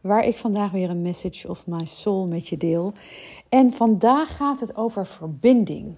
waar 0.00 0.24
ik 0.24 0.36
vandaag 0.36 0.70
weer 0.70 0.90
een 0.90 1.02
message 1.02 1.48
of 1.48 1.66
my 1.66 1.84
soul 1.84 2.26
met 2.26 2.48
je 2.48 2.56
deel. 2.56 2.92
En 3.48 3.72
vandaag 3.72 4.36
gaat 4.36 4.60
het 4.60 4.76
over 4.76 5.06
verbinding. 5.06 5.94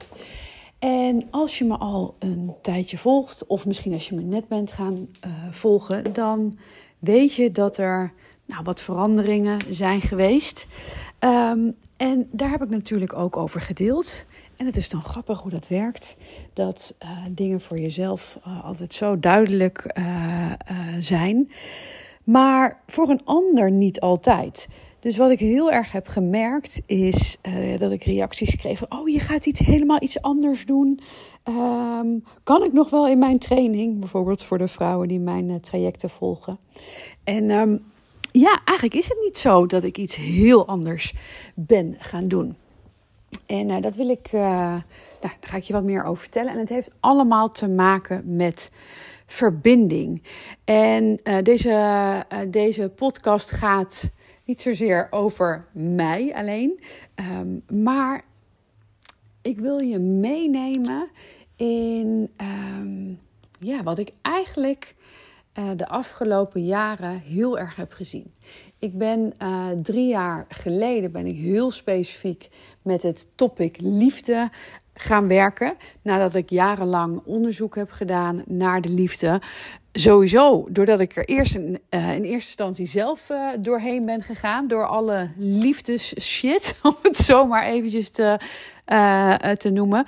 En 0.78 1.22
als 1.30 1.58
je 1.58 1.64
me 1.64 1.76
al 1.76 2.14
een 2.18 2.54
tijdje 2.62 2.98
volgt, 2.98 3.46
of 3.46 3.66
misschien 3.66 3.92
als 3.92 4.08
je 4.08 4.14
me 4.14 4.22
net 4.22 4.48
bent 4.48 4.72
gaan 4.72 5.08
eh, 5.20 5.30
volgen, 5.50 6.12
dan 6.12 6.58
weet 6.98 7.34
je 7.34 7.52
dat 7.52 7.78
er 7.78 8.12
nou, 8.44 8.62
wat 8.64 8.82
veranderingen 8.82 9.60
zijn 9.68 10.00
geweest. 10.00 10.66
Ehm, 11.18 11.70
en 11.96 12.28
daar 12.30 12.50
heb 12.50 12.62
ik 12.62 12.70
natuurlijk 12.70 13.12
ook 13.12 13.36
over 13.36 13.60
gedeeld. 13.60 14.24
En 14.56 14.66
het 14.66 14.76
is 14.76 14.88
dan 14.88 15.02
grappig 15.02 15.40
hoe 15.40 15.50
dat 15.50 15.68
werkt. 15.68 16.16
Dat 16.52 16.94
eh, 16.98 17.10
dingen 17.30 17.60
voor 17.60 17.78
jezelf 17.78 18.38
eh, 18.44 18.64
altijd 18.64 18.94
zo 18.94 19.18
duidelijk 19.18 20.00
zijn. 20.98 21.50
Maar 22.24 22.82
voor 22.86 23.08
een 23.08 23.24
ander 23.24 23.70
niet 23.70 24.00
altijd. 24.00 24.68
Dus 25.02 25.16
wat 25.16 25.30
ik 25.30 25.38
heel 25.38 25.70
erg 25.72 25.92
heb 25.92 26.08
gemerkt 26.08 26.80
is 26.86 27.36
eh, 27.40 27.78
dat 27.78 27.90
ik 27.90 28.04
reacties 28.04 28.56
kreeg 28.56 28.78
van... 28.78 28.98
oh, 28.98 29.08
je 29.08 29.20
gaat 29.20 29.46
iets 29.46 29.60
helemaal 29.60 30.02
iets 30.02 30.22
anders 30.22 30.66
doen. 30.66 31.00
Ehm, 31.42 32.18
kan 32.42 32.64
ik 32.64 32.72
nog 32.72 32.90
wel 32.90 33.08
in 33.08 33.18
mijn 33.18 33.38
training? 33.38 33.98
Bijvoorbeeld 33.98 34.42
voor 34.42 34.58
de 34.58 34.68
vrouwen 34.68 35.08
die 35.08 35.20
mijn 35.20 35.50
eh, 35.50 35.56
trajecten 35.56 36.10
volgen. 36.10 36.58
En 37.24 37.50
ehm, 37.50 37.76
ja, 38.32 38.60
eigenlijk 38.64 38.98
is 38.98 39.08
het 39.08 39.18
niet 39.24 39.38
zo 39.38 39.66
dat 39.66 39.82
ik 39.82 39.98
iets 39.98 40.16
heel 40.16 40.66
anders 40.66 41.14
ben 41.54 41.96
gaan 41.98 42.28
doen. 42.28 42.56
En 43.46 43.70
eh, 43.70 43.82
dat 43.82 43.96
wil 43.96 44.08
ik, 44.08 44.28
nou, 44.32 44.80
daar 45.20 45.36
ga 45.40 45.56
ik 45.56 45.62
je 45.62 45.72
wat 45.72 45.84
meer 45.84 46.04
over 46.04 46.22
vertellen. 46.22 46.52
En 46.52 46.58
het 46.58 46.68
heeft 46.68 46.90
allemaal 47.00 47.50
te 47.50 47.68
maken 47.68 48.36
met 48.36 48.70
verbinding. 49.32 50.22
En 50.64 51.20
eh, 51.22 51.42
deze, 51.42 51.70
eh, 52.28 52.38
deze 52.48 52.88
podcast 52.88 53.50
gaat 53.50 54.10
niet 54.44 54.60
zozeer 54.60 55.06
over 55.10 55.66
mij 55.72 56.34
alleen, 56.34 56.80
ehm, 57.14 57.82
maar 57.82 58.24
ik 59.42 59.58
wil 59.58 59.78
je 59.78 59.98
meenemen 59.98 61.08
in 61.56 62.30
ehm, 62.36 63.08
ja, 63.58 63.82
wat 63.82 63.98
ik 63.98 64.10
eigenlijk 64.22 64.94
eh, 65.52 65.70
de 65.76 65.88
afgelopen 65.88 66.64
jaren 66.64 67.18
heel 67.18 67.58
erg 67.58 67.76
heb 67.76 67.92
gezien. 67.92 68.34
Ik 68.78 68.98
ben 68.98 69.34
drie 69.82 70.08
jaar 70.08 70.46
geleden 70.48 71.12
ben 71.12 71.26
ik 71.26 71.36
heel 71.36 71.70
specifiek 71.70 72.48
met 72.82 73.02
het 73.02 73.26
topic 73.34 73.76
liefde 73.80 74.50
gaan 74.94 75.28
werken. 75.28 75.74
Nadat 76.02 76.34
ik 76.34 76.50
jarenlang 76.50 77.20
onderzoek 77.24 77.74
heb 77.74 77.90
gedaan 77.90 78.42
naar 78.46 78.80
de 78.80 78.88
liefde. 78.88 79.40
Sowieso, 79.92 80.66
doordat 80.70 81.00
ik 81.00 81.16
er 81.16 81.24
eerst 81.24 81.54
in, 81.54 81.78
eh, 81.88 82.14
in 82.14 82.22
eerste 82.22 82.32
instantie 82.32 82.86
zelf 82.86 83.30
eh, 83.30 83.48
doorheen 83.58 84.04
ben 84.04 84.22
gegaan. 84.22 84.68
Door 84.68 84.86
alle 84.86 85.30
liefdes-shit, 85.36 86.78
om 86.82 86.96
het 87.02 87.16
zo 87.16 87.46
maar 87.46 87.66
eventjes 87.66 88.10
te, 88.10 88.40
eh, 88.84 89.34
te 89.34 89.70
noemen. 89.70 90.06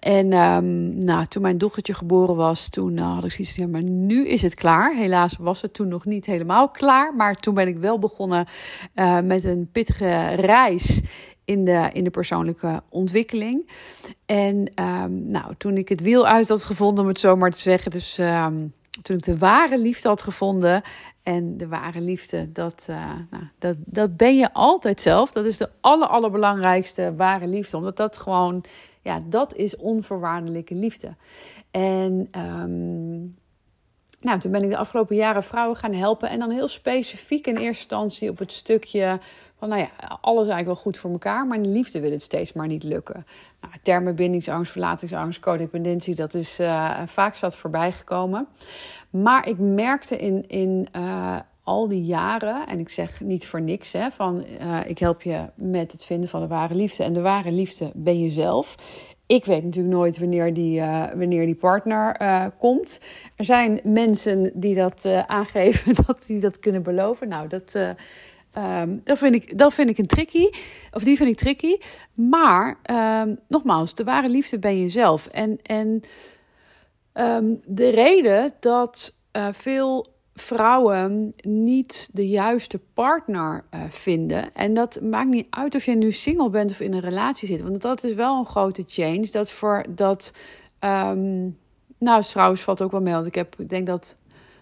En 0.00 0.32
ehm, 0.32 0.98
nou, 0.98 1.26
toen 1.26 1.42
mijn 1.42 1.58
dochtertje 1.58 1.94
geboren 1.94 2.36
was, 2.36 2.68
toen 2.68 2.98
had 2.98 3.24
ik 3.24 3.30
zoiets 3.30 3.54
van, 3.54 3.64
ja, 3.64 3.70
maar 3.70 3.82
nu 3.82 4.28
is 4.28 4.42
het 4.42 4.54
klaar. 4.54 4.94
Helaas 4.94 5.36
was 5.36 5.62
het 5.62 5.74
toen 5.74 5.88
nog 5.88 6.04
niet 6.04 6.26
helemaal 6.26 6.68
klaar. 6.68 7.14
Maar 7.14 7.34
toen 7.34 7.54
ben 7.54 7.68
ik 7.68 7.76
wel 7.76 7.98
begonnen 7.98 8.46
met 9.24 9.44
een 9.44 9.68
pittige 9.72 10.34
reis 10.34 11.00
in 11.52 11.64
de, 11.64 11.90
in 11.92 12.04
de 12.04 12.10
persoonlijke 12.10 12.82
ontwikkeling. 12.88 13.70
En 14.26 14.72
ehm, 14.74 15.30
nou, 15.30 15.54
toen 15.58 15.76
ik 15.76 15.88
het 15.88 16.00
wiel 16.00 16.26
uit 16.26 16.48
had 16.48 16.64
gevonden, 16.64 17.02
om 17.02 17.08
het 17.08 17.20
zo 17.20 17.36
maar 17.36 17.50
te 17.50 17.58
zeggen. 17.58 17.90
Dus 17.90 18.18
ehm, 18.18 18.66
toen 19.02 19.16
ik 19.16 19.24
de 19.24 19.38
ware 19.38 19.78
liefde 19.78 20.08
had 20.08 20.22
gevonden. 20.22 20.82
En 21.22 21.56
de 21.56 21.68
ware 21.68 22.00
liefde, 22.00 22.52
dat, 22.52 22.84
eh, 22.86 23.10
nou, 23.30 23.44
dat, 23.58 23.76
dat 23.78 24.16
ben 24.16 24.36
je 24.36 24.52
altijd 24.52 25.00
zelf. 25.00 25.32
Dat 25.32 25.44
is 25.44 25.56
de 25.56 25.68
aller, 25.80 26.08
allerbelangrijkste 26.08 27.14
ware 27.16 27.46
liefde. 27.46 27.76
Omdat 27.76 27.96
dat 27.96 28.18
gewoon, 28.18 28.64
ja, 29.02 29.22
dat 29.28 29.54
is 29.54 29.76
onvoorwaardelijke 29.76 30.74
liefde. 30.74 31.14
En 31.70 32.28
ehm, 32.30 33.41
nou, 34.22 34.40
toen 34.40 34.50
ben 34.50 34.62
ik 34.62 34.70
de 34.70 34.76
afgelopen 34.76 35.16
jaren 35.16 35.42
vrouwen 35.42 35.76
gaan 35.76 35.92
helpen. 35.92 36.28
En 36.28 36.38
dan 36.38 36.50
heel 36.50 36.68
specifiek 36.68 37.46
in 37.46 37.56
eerste 37.56 37.66
instantie 37.66 38.30
op 38.30 38.38
het 38.38 38.52
stukje 38.52 39.18
van, 39.58 39.68
nou 39.68 39.80
ja, 39.80 40.18
alles 40.20 40.48
eigenlijk 40.48 40.66
wel 40.66 40.76
goed 40.76 40.98
voor 40.98 41.10
elkaar. 41.10 41.46
Maar 41.46 41.56
in 41.56 41.62
de 41.62 41.68
liefde 41.68 42.00
wil 42.00 42.10
het 42.10 42.22
steeds 42.22 42.52
maar 42.52 42.66
niet 42.66 42.82
lukken. 42.82 43.26
Nou, 43.60 43.74
termen 43.82 44.14
bindingsangst, 44.14 44.72
verlatingsangst, 44.72 45.40
codependentie, 45.40 46.14
dat 46.14 46.34
is 46.34 46.60
uh, 46.60 47.02
vaak 47.06 47.36
zat 47.36 47.56
voorbij 47.56 47.92
gekomen. 47.92 48.48
Maar 49.10 49.48
ik 49.48 49.58
merkte 49.58 50.18
in, 50.18 50.48
in 50.48 50.88
uh, 50.96 51.36
al 51.62 51.88
die 51.88 52.04
jaren, 52.04 52.66
en 52.66 52.78
ik 52.78 52.88
zeg 52.88 53.20
niet 53.20 53.46
voor 53.46 53.60
niks, 53.60 53.92
hè, 53.92 54.10
van 54.10 54.44
uh, 54.60 54.78
ik 54.86 54.98
help 54.98 55.22
je 55.22 55.44
met 55.54 55.92
het 55.92 56.04
vinden 56.04 56.28
van 56.28 56.40
de 56.40 56.46
ware 56.46 56.74
liefde. 56.74 57.04
En 57.04 57.12
de 57.12 57.20
ware 57.20 57.52
liefde 57.52 57.90
ben 57.94 58.20
je 58.20 58.30
zelf. 58.30 58.76
Ik 59.32 59.44
weet 59.44 59.64
natuurlijk 59.64 59.94
nooit 59.94 60.18
wanneer 60.18 60.54
die, 60.54 60.80
uh, 60.80 61.04
wanneer 61.14 61.46
die 61.46 61.54
partner 61.54 62.22
uh, 62.22 62.46
komt. 62.58 63.00
Er 63.36 63.44
zijn 63.44 63.80
mensen 63.84 64.50
die 64.54 64.74
dat 64.74 65.04
uh, 65.04 65.22
aangeven, 65.26 65.94
dat 66.06 66.24
die 66.26 66.40
dat 66.40 66.58
kunnen 66.58 66.82
beloven. 66.82 67.28
Nou, 67.28 67.48
dat, 67.48 67.74
um, 67.74 69.00
dat, 69.04 69.18
vind 69.18 69.34
ik, 69.34 69.58
dat 69.58 69.74
vind 69.74 69.90
ik 69.90 69.98
een 69.98 70.06
tricky. 70.06 70.50
Of 70.90 71.04
die 71.04 71.16
vind 71.16 71.28
ik 71.28 71.36
tricky. 71.36 71.76
Maar 72.14 72.78
um, 73.22 73.38
nogmaals, 73.48 73.94
de 73.94 74.04
ware 74.04 74.28
liefde 74.28 74.58
ben 74.58 74.78
je 74.78 74.88
zelf. 74.88 75.26
En, 75.26 75.58
en 75.62 76.02
um, 77.14 77.60
de 77.66 77.88
reden 77.88 78.54
dat 78.60 79.14
veel 79.52 80.06
vrouwen 80.42 81.34
niet 81.40 82.08
de 82.12 82.28
juiste 82.28 82.80
partner 82.94 83.64
uh, 83.74 83.80
vinden. 83.88 84.54
En 84.54 84.74
dat 84.74 85.00
maakt 85.00 85.28
niet 85.28 85.46
uit 85.50 85.74
of 85.74 85.84
je 85.84 85.94
nu 85.94 86.12
single 86.12 86.50
bent 86.50 86.70
of 86.70 86.80
in 86.80 86.92
een 86.92 87.00
relatie 87.00 87.48
zit. 87.48 87.60
Want 87.60 87.82
dat 87.82 88.04
is 88.04 88.14
wel 88.14 88.38
een 88.38 88.46
grote 88.46 88.84
change. 88.86 89.28
Dat 89.30 89.50
voor 89.50 89.84
dat. 89.88 90.32
Um, 90.80 91.58
nou, 91.98 92.22
trouwens 92.22 92.60
valt 92.60 92.82
ook 92.82 92.90
wel 92.90 93.00
mee. 93.00 93.14
Want 93.14 93.26
ik 93.26 93.34
heb, 93.34 93.54
ik 93.58 93.68
denk 93.68 93.86
dat 93.86 94.16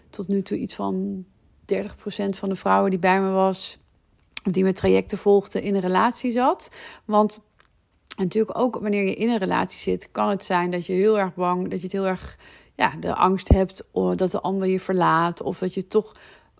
tot 0.09 0.27
nu 0.27 0.41
toe 0.41 0.57
iets 0.57 0.75
van 0.75 1.25
30% 1.73 1.85
van 2.29 2.49
de 2.49 2.55
vrouwen 2.55 2.89
die 2.89 2.99
bij 2.99 3.21
me 3.21 3.29
was, 3.29 3.79
die 4.43 4.63
mijn 4.63 4.75
trajecten 4.75 5.17
volgden, 5.17 5.61
in 5.61 5.75
een 5.75 5.81
relatie 5.81 6.31
zat. 6.31 6.69
Want 7.05 7.39
natuurlijk 8.17 8.57
ook 8.57 8.79
wanneer 8.79 9.03
je 9.03 9.15
in 9.15 9.29
een 9.29 9.37
relatie 9.37 9.79
zit, 9.79 10.11
kan 10.11 10.29
het 10.29 10.45
zijn 10.45 10.71
dat 10.71 10.85
je 10.85 10.93
heel 10.93 11.19
erg 11.19 11.33
bang, 11.33 11.61
dat 11.61 11.77
je 11.77 11.83
het 11.83 11.91
heel 11.91 12.07
erg 12.07 12.37
ja, 12.81 12.93
de 12.99 13.15
angst 13.15 13.49
hebt 13.49 13.83
dat 14.15 14.31
de 14.31 14.41
ander 14.41 14.67
je 14.67 14.79
verlaat. 14.79 15.41
Of 15.41 15.59
dat 15.59 15.73
je 15.73 15.87
toch 15.87 16.11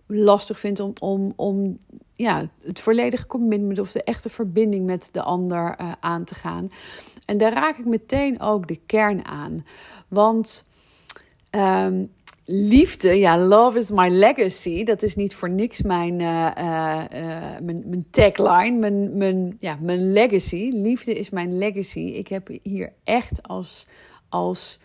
lastig 0.05 0.59
vindt 0.59 0.79
om, 0.79 0.93
om, 0.99 1.33
om 1.35 1.77
ja, 2.15 2.49
het 2.61 2.79
volledige 2.79 3.27
commitment 3.27 3.79
of 3.79 3.91
de 3.91 4.03
echte 4.03 4.29
verbinding 4.29 4.85
met 4.85 5.09
de 5.11 5.21
ander 5.21 5.75
uh, 5.81 5.91
aan 5.99 6.23
te 6.23 6.35
gaan. 6.35 6.71
En 7.25 7.37
daar 7.37 7.53
raak 7.53 7.77
ik 7.77 7.85
meteen 7.85 8.41
ook 8.41 8.67
de 8.67 8.79
kern 8.85 9.25
aan. 9.25 9.65
Want 10.07 10.65
um, 11.51 12.07
liefde, 12.45 13.13
ja, 13.13 13.37
love 13.37 13.79
is 13.79 13.91
my 13.91 14.09
legacy. 14.09 14.83
Dat 14.83 15.01
is 15.01 15.15
niet 15.15 15.35
voor 15.35 15.49
niks 15.49 15.81
mijn, 15.81 16.19
uh, 16.19 16.51
uh, 16.57 17.03
mijn, 17.61 17.83
mijn 17.85 18.05
tagline, 18.11 18.77
mijn, 18.77 19.17
mijn, 19.17 19.55
ja, 19.59 19.77
mijn 19.79 20.11
legacy. 20.13 20.69
Liefde 20.73 21.13
is 21.13 21.29
mijn 21.29 21.57
legacy. 21.57 21.99
Ik 21.99 22.27
heb 22.27 22.49
hier 22.63 22.93
echt 23.03 23.47
als, 23.47 23.87
als 24.29 24.79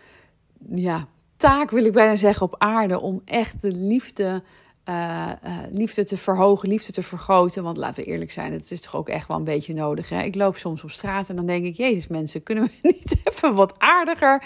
ja, 0.75 1.08
taak, 1.37 1.71
wil 1.71 1.85
ik 1.85 1.93
bijna 1.93 2.17
zeggen, 2.17 2.47
op 2.47 2.55
aarde 2.59 3.00
om 3.00 3.23
echt 3.25 3.62
de 3.62 3.73
liefde, 3.73 4.43
uh, 4.88 5.31
liefde 5.71 6.05
te 6.05 6.17
verhogen, 6.17 6.69
liefde 6.69 6.93
te 6.93 7.03
vergroten. 7.03 7.62
Want 7.62 7.77
laten 7.77 8.05
we 8.05 8.11
eerlijk 8.11 8.31
zijn, 8.31 8.53
het 8.53 8.71
is 8.71 8.81
toch 8.81 8.97
ook 8.97 9.09
echt 9.09 9.29
wel 9.29 9.37
een 9.37 9.44
beetje 9.44 9.75
nodig. 9.75 10.09
Hè? 10.09 10.23
Ik 10.23 10.35
loop 10.35 10.56
soms 10.56 10.83
op 10.83 10.91
straat 10.91 11.29
en 11.29 11.37
dan 11.37 11.47
denk 11.47 11.65
ik, 11.65 11.77
jezus 11.77 12.06
mensen, 12.06 12.43
kunnen 12.43 12.65
we 12.65 12.71
niet 12.93 13.17
even 13.25 13.55
wat 13.55 13.75
aardiger 13.79 14.43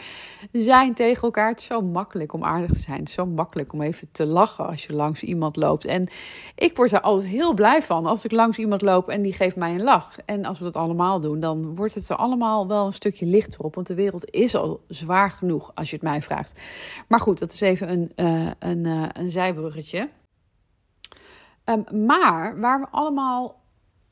zijn 0.53 0.95
tegen 0.95 1.23
elkaar? 1.23 1.49
Het 1.49 1.61
is 1.61 1.67
zo 1.67 1.83
makkelijk 1.83 2.33
om 2.33 2.45
aardig 2.45 2.71
te 2.71 2.79
zijn. 2.79 2.99
Het 2.99 3.09
is 3.09 3.15
zo 3.15 3.27
makkelijk 3.27 3.73
om 3.73 3.83
even 3.83 4.09
te 4.13 4.27
lachen 4.27 4.67
als 4.67 4.85
je 4.85 4.93
langs 4.93 5.23
iemand 5.23 5.57
loopt. 5.57 5.85
En 5.85 6.09
ik 6.55 6.77
word 6.77 6.93
er 6.93 7.01
altijd 7.01 7.31
heel 7.31 7.55
blij 7.55 7.83
van 7.83 8.07
als 8.07 8.25
ik 8.25 8.33
langs 8.33 8.59
iemand 8.59 8.83
loop 8.83 9.09
en 9.09 9.23
die 9.23 9.33
geeft 9.33 9.57
mij 9.57 9.75
een 9.75 9.83
lach. 9.83 10.17
En 10.25 10.45
als 10.45 10.59
we 10.59 10.65
dat 10.65 10.77
allemaal 10.77 11.21
doen, 11.21 11.41
dan 11.41 11.75
wordt 11.77 11.95
het 11.95 12.09
er 12.09 12.17
allemaal 12.17 12.67
wel 12.67 12.87
een 12.87 12.93
stukje 12.93 13.27
lichter 13.27 13.61
op. 13.61 13.75
Want 13.75 13.87
de 13.87 13.95
wereld 13.95 14.31
is 14.31 14.55
al 14.55 14.81
zwaar 14.89 15.31
genoeg, 15.31 15.71
als 15.75 15.91
je 15.91 15.97
het 15.97 16.05
mij 16.05 16.23
vraagt. 16.23 16.61
Maar 17.09 17.21
goed, 17.21 17.39
dat 17.39 17.53
is 17.53 17.61
even 17.61 17.91
een, 17.91 18.13
uh, 18.17 18.51
een, 18.59 18.85
een 19.13 19.31
zijbruggetje. 19.31 20.09
Um, 21.71 22.07
maar 22.07 22.61
waar 22.61 22.81
we 22.81 22.87
allemaal 22.91 23.61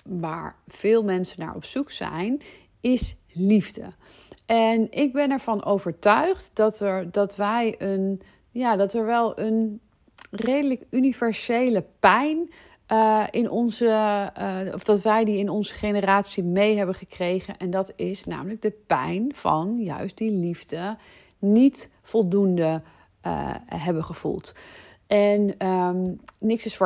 waar 0.04 0.56
veel 0.66 1.04
mensen 1.04 1.40
naar 1.40 1.54
op 1.54 1.64
zoek 1.64 1.90
zijn, 1.90 2.40
is 2.80 3.16
liefde. 3.32 3.92
En 4.46 4.90
ik 4.90 5.12
ben 5.12 5.30
ervan 5.30 5.64
overtuigd 5.64 6.50
dat, 6.54 6.80
er, 6.80 7.10
dat 7.12 7.36
wij 7.36 7.74
een, 7.78 8.22
ja, 8.50 8.76
dat 8.76 8.94
er 8.94 9.04
wel 9.04 9.38
een 9.38 9.80
redelijk 10.30 10.84
universele 10.90 11.84
pijn 11.98 12.50
uh, 12.92 13.24
in 13.30 13.50
onze, 13.50 13.86
uh, 14.38 14.74
of 14.74 14.82
dat 14.82 15.02
wij 15.02 15.24
die 15.24 15.38
in 15.38 15.48
onze 15.48 15.74
generatie 15.74 16.44
mee 16.44 16.76
hebben 16.76 16.94
gekregen. 16.94 17.56
En 17.56 17.70
dat 17.70 17.92
is 17.96 18.24
namelijk 18.24 18.62
de 18.62 18.74
pijn 18.86 19.34
van 19.34 19.78
juist 19.78 20.16
die 20.16 20.30
liefde 20.30 20.96
niet 21.38 21.90
voldoende 22.02 22.82
uh, 23.26 23.54
hebben 23.66 24.04
gevoeld. 24.04 24.54
En 25.06 25.66
um, 25.68 26.20
niks 26.40 26.66
is 26.66 26.76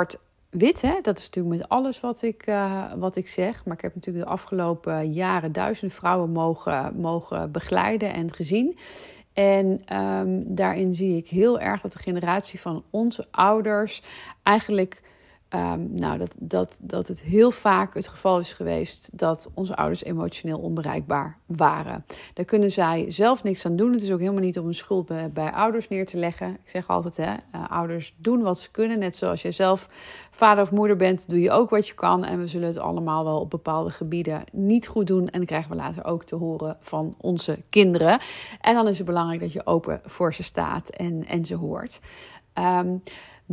zwart-wit, 0.52 0.80
hè? 0.80 1.00
dat 1.02 1.18
is 1.18 1.24
natuurlijk 1.24 1.56
met 1.56 1.68
alles 1.68 2.00
wat 2.00 2.22
ik, 2.22 2.52
wat 2.96 3.16
ik 3.16 3.28
zeg. 3.28 3.64
Maar 3.64 3.76
ik 3.76 3.82
heb 3.82 3.94
natuurlijk 3.94 4.24
de 4.24 4.30
afgelopen 4.30 5.12
jaren 5.12 5.52
duizenden 5.52 5.96
vrouwen 5.96 6.30
mogen, 6.30 6.96
mogen 6.96 7.52
begeleiden 7.52 8.12
en 8.12 8.32
gezien. 8.32 8.78
En 9.32 9.96
um, 9.96 10.54
daarin 10.54 10.94
zie 10.94 11.16
ik 11.16 11.28
heel 11.28 11.60
erg 11.60 11.80
dat 11.80 11.92
de 11.92 11.98
generatie 11.98 12.60
van 12.60 12.84
onze 12.90 13.26
ouders 13.30 14.02
eigenlijk 14.42 15.02
Um, 15.54 15.88
nou, 15.90 16.18
dat, 16.18 16.34
dat, 16.38 16.78
dat 16.80 17.08
het 17.08 17.20
heel 17.20 17.50
vaak 17.50 17.94
het 17.94 18.08
geval 18.08 18.38
is 18.38 18.52
geweest 18.52 19.10
dat 19.12 19.50
onze 19.54 19.76
ouders 19.76 20.04
emotioneel 20.04 20.58
onbereikbaar 20.58 21.38
waren. 21.46 22.04
Daar 22.34 22.44
kunnen 22.44 22.70
zij 22.70 23.10
zelf 23.10 23.42
niks 23.42 23.66
aan 23.66 23.76
doen. 23.76 23.92
Het 23.92 24.02
is 24.02 24.10
ook 24.10 24.18
helemaal 24.18 24.42
niet 24.42 24.58
om 24.58 24.66
een 24.66 24.74
schuld 24.74 25.32
bij, 25.32 25.52
ouders 25.52 25.88
neer 25.88 26.06
te 26.06 26.16
leggen. 26.16 26.50
Ik 26.50 26.70
zeg 26.70 26.88
altijd, 26.88 27.16
hè, 27.16 27.32
uh, 27.32 27.70
ouders 27.70 28.14
doen 28.16 28.42
wat 28.42 28.58
ze 28.58 28.70
kunnen. 28.70 28.98
Net 28.98 29.16
zoals 29.16 29.42
je 29.42 29.50
zelf 29.50 29.88
vader 30.30 30.62
of 30.62 30.70
moeder 30.70 30.96
bent, 30.96 31.28
doe 31.28 31.40
je 31.40 31.50
ook 31.50 31.70
wat 31.70 31.88
je 31.88 31.94
kan. 31.94 32.24
En 32.24 32.38
we 32.38 32.46
zullen 32.46 32.68
het 32.68 32.78
allemaal 32.78 33.24
wel 33.24 33.40
op 33.40 33.50
bepaalde 33.50 33.90
gebieden 33.90 34.44
niet 34.52 34.88
goed 34.88 35.06
doen. 35.06 35.28
En 35.28 35.38
dat 35.38 35.48
krijgen 35.48 35.70
we 35.70 35.76
later 35.76 36.04
ook 36.04 36.24
te 36.24 36.36
horen 36.36 36.76
van 36.80 37.14
onze 37.20 37.58
kinderen. 37.68 38.20
En 38.60 38.74
dan 38.74 38.88
is 38.88 38.96
het 38.96 39.06
belangrijk 39.06 39.40
dat 39.40 39.52
je 39.52 39.66
open 39.66 40.00
voor 40.04 40.34
ze 40.34 40.42
staat 40.42 40.88
en, 40.88 41.26
en 41.26 41.44
ze 41.44 41.54
hoort. 41.54 42.00
Um, 42.58 43.02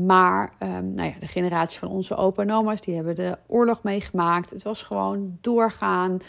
maar 0.06 0.54
um, 0.60 0.94
nou 0.94 1.10
ja, 1.10 1.20
de 1.20 1.28
generatie 1.28 1.80
van 1.80 1.88
onze 1.88 2.16
opa 2.16 2.42
en 2.42 2.52
oma's, 2.52 2.82
die 2.82 2.96
hebben 2.96 3.16
de 3.16 3.38
oorlog 3.48 3.84
meegemaakt. 3.84 4.50
Het 4.50 4.64
was 4.64 4.84
gewoon 4.84 5.38
doorgaan, 5.42 6.20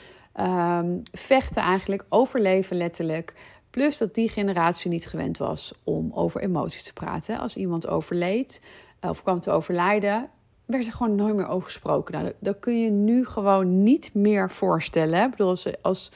um, 0.40 1.02
vechten 1.12 1.62
eigenlijk, 1.62 2.04
overleven 2.08 2.76
letterlijk. 2.76 3.34
Plus 3.70 3.98
dat 3.98 4.14
die 4.14 4.28
generatie 4.28 4.90
niet 4.90 5.06
gewend 5.06 5.38
was 5.38 5.74
om 5.84 6.12
over 6.14 6.40
emoties 6.40 6.82
te 6.82 6.92
praten. 6.92 7.38
Als 7.38 7.56
iemand 7.56 7.86
overleed 7.86 8.62
eh, 9.00 9.10
of 9.10 9.22
kwam 9.22 9.40
te 9.40 9.50
overlijden, 9.50 10.28
werd 10.64 10.86
er 10.86 10.92
gewoon 10.92 11.14
nooit 11.14 11.34
meer 11.34 11.46
over 11.46 11.66
gesproken. 11.66 12.12
Nou, 12.12 12.24
dat, 12.24 12.34
dat 12.38 12.58
kun 12.58 12.80
je 12.80 12.90
nu 12.90 13.26
gewoon 13.26 13.82
niet 13.82 14.14
meer 14.14 14.50
voorstellen. 14.50 15.24
Ik 15.24 15.30
bedoel, 15.30 15.48
als, 15.48 15.82
als 15.82 16.10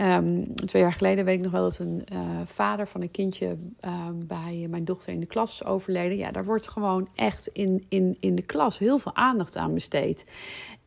Um, 0.00 0.54
twee 0.54 0.82
jaar 0.82 0.92
geleden 0.92 1.24
weet 1.24 1.36
ik 1.36 1.42
nog 1.42 1.52
wel 1.52 1.62
dat 1.62 1.78
een 1.78 2.02
uh, 2.12 2.20
vader 2.44 2.86
van 2.86 3.02
een 3.02 3.10
kindje 3.10 3.56
uh, 3.80 4.08
bij 4.14 4.66
mijn 4.70 4.84
dochter 4.84 5.12
in 5.12 5.20
de 5.20 5.26
klas 5.26 5.50
is 5.52 5.64
overleden. 5.64 6.16
Ja, 6.16 6.30
daar 6.30 6.44
wordt 6.44 6.68
gewoon 6.68 7.08
echt 7.14 7.46
in, 7.46 7.86
in, 7.88 8.16
in 8.20 8.34
de 8.34 8.42
klas 8.42 8.78
heel 8.78 8.98
veel 8.98 9.14
aandacht 9.14 9.56
aan 9.56 9.74
besteed. 9.74 10.26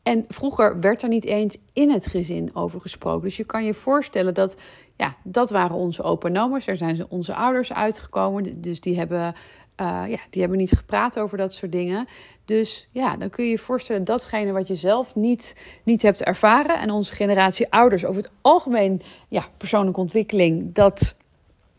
En 0.04 0.26
vroeger 0.28 0.80
werd 0.80 1.02
er 1.02 1.10
niet 1.10 1.26
eens 1.26 1.58
in 1.74 1.90
het 1.90 2.08
gezin 2.08 2.56
over 2.56 2.82
gesproken. 2.82 3.24
Dus 3.24 3.38
je 3.38 3.44
kan 3.44 3.66
je 3.66 3.74
voorstellen 3.74 4.34
dat, 4.34 4.58
ja, 4.96 5.16
dat 5.24 5.50
waren 5.50 5.76
onze 5.76 6.04
opa 6.04 6.30
en. 6.30 6.66
Daar 6.66 6.76
zijn 6.76 7.06
onze 7.10 7.36
ouders 7.36 7.74
uitgekomen. 7.74 8.62
Dus 8.62 8.80
die 8.80 8.98
hebben 8.98 9.34
uh, 9.82 10.04
ja, 10.08 10.20
die 10.30 10.42
hebben 10.42 10.58
niet 10.58 10.78
gepraat 10.78 11.20
over 11.20 11.38
dat 11.38 11.54
soort 11.54 11.72
dingen. 11.72 12.08
Dus 12.46 12.88
ja, 12.92 13.18
dan 13.18 13.30
kun 13.30 13.44
je 13.44 13.50
je 13.50 13.58
voorstellen 13.58 14.04
datgene 14.04 14.52
wat 14.52 14.68
je 14.68 14.76
zelf 14.76 15.16
niet, 15.16 15.56
niet 15.84 16.02
hebt 16.02 16.24
ervaren. 16.24 16.80
En 16.80 16.92
onze 16.92 17.14
generatie 17.14 17.72
ouders 17.72 18.06
over 18.06 18.22
het 18.22 18.32
algemeen, 18.42 19.02
ja, 19.28 19.46
persoonlijke 19.58 20.00
ontwikkeling, 20.00 20.74
dat, 20.74 21.16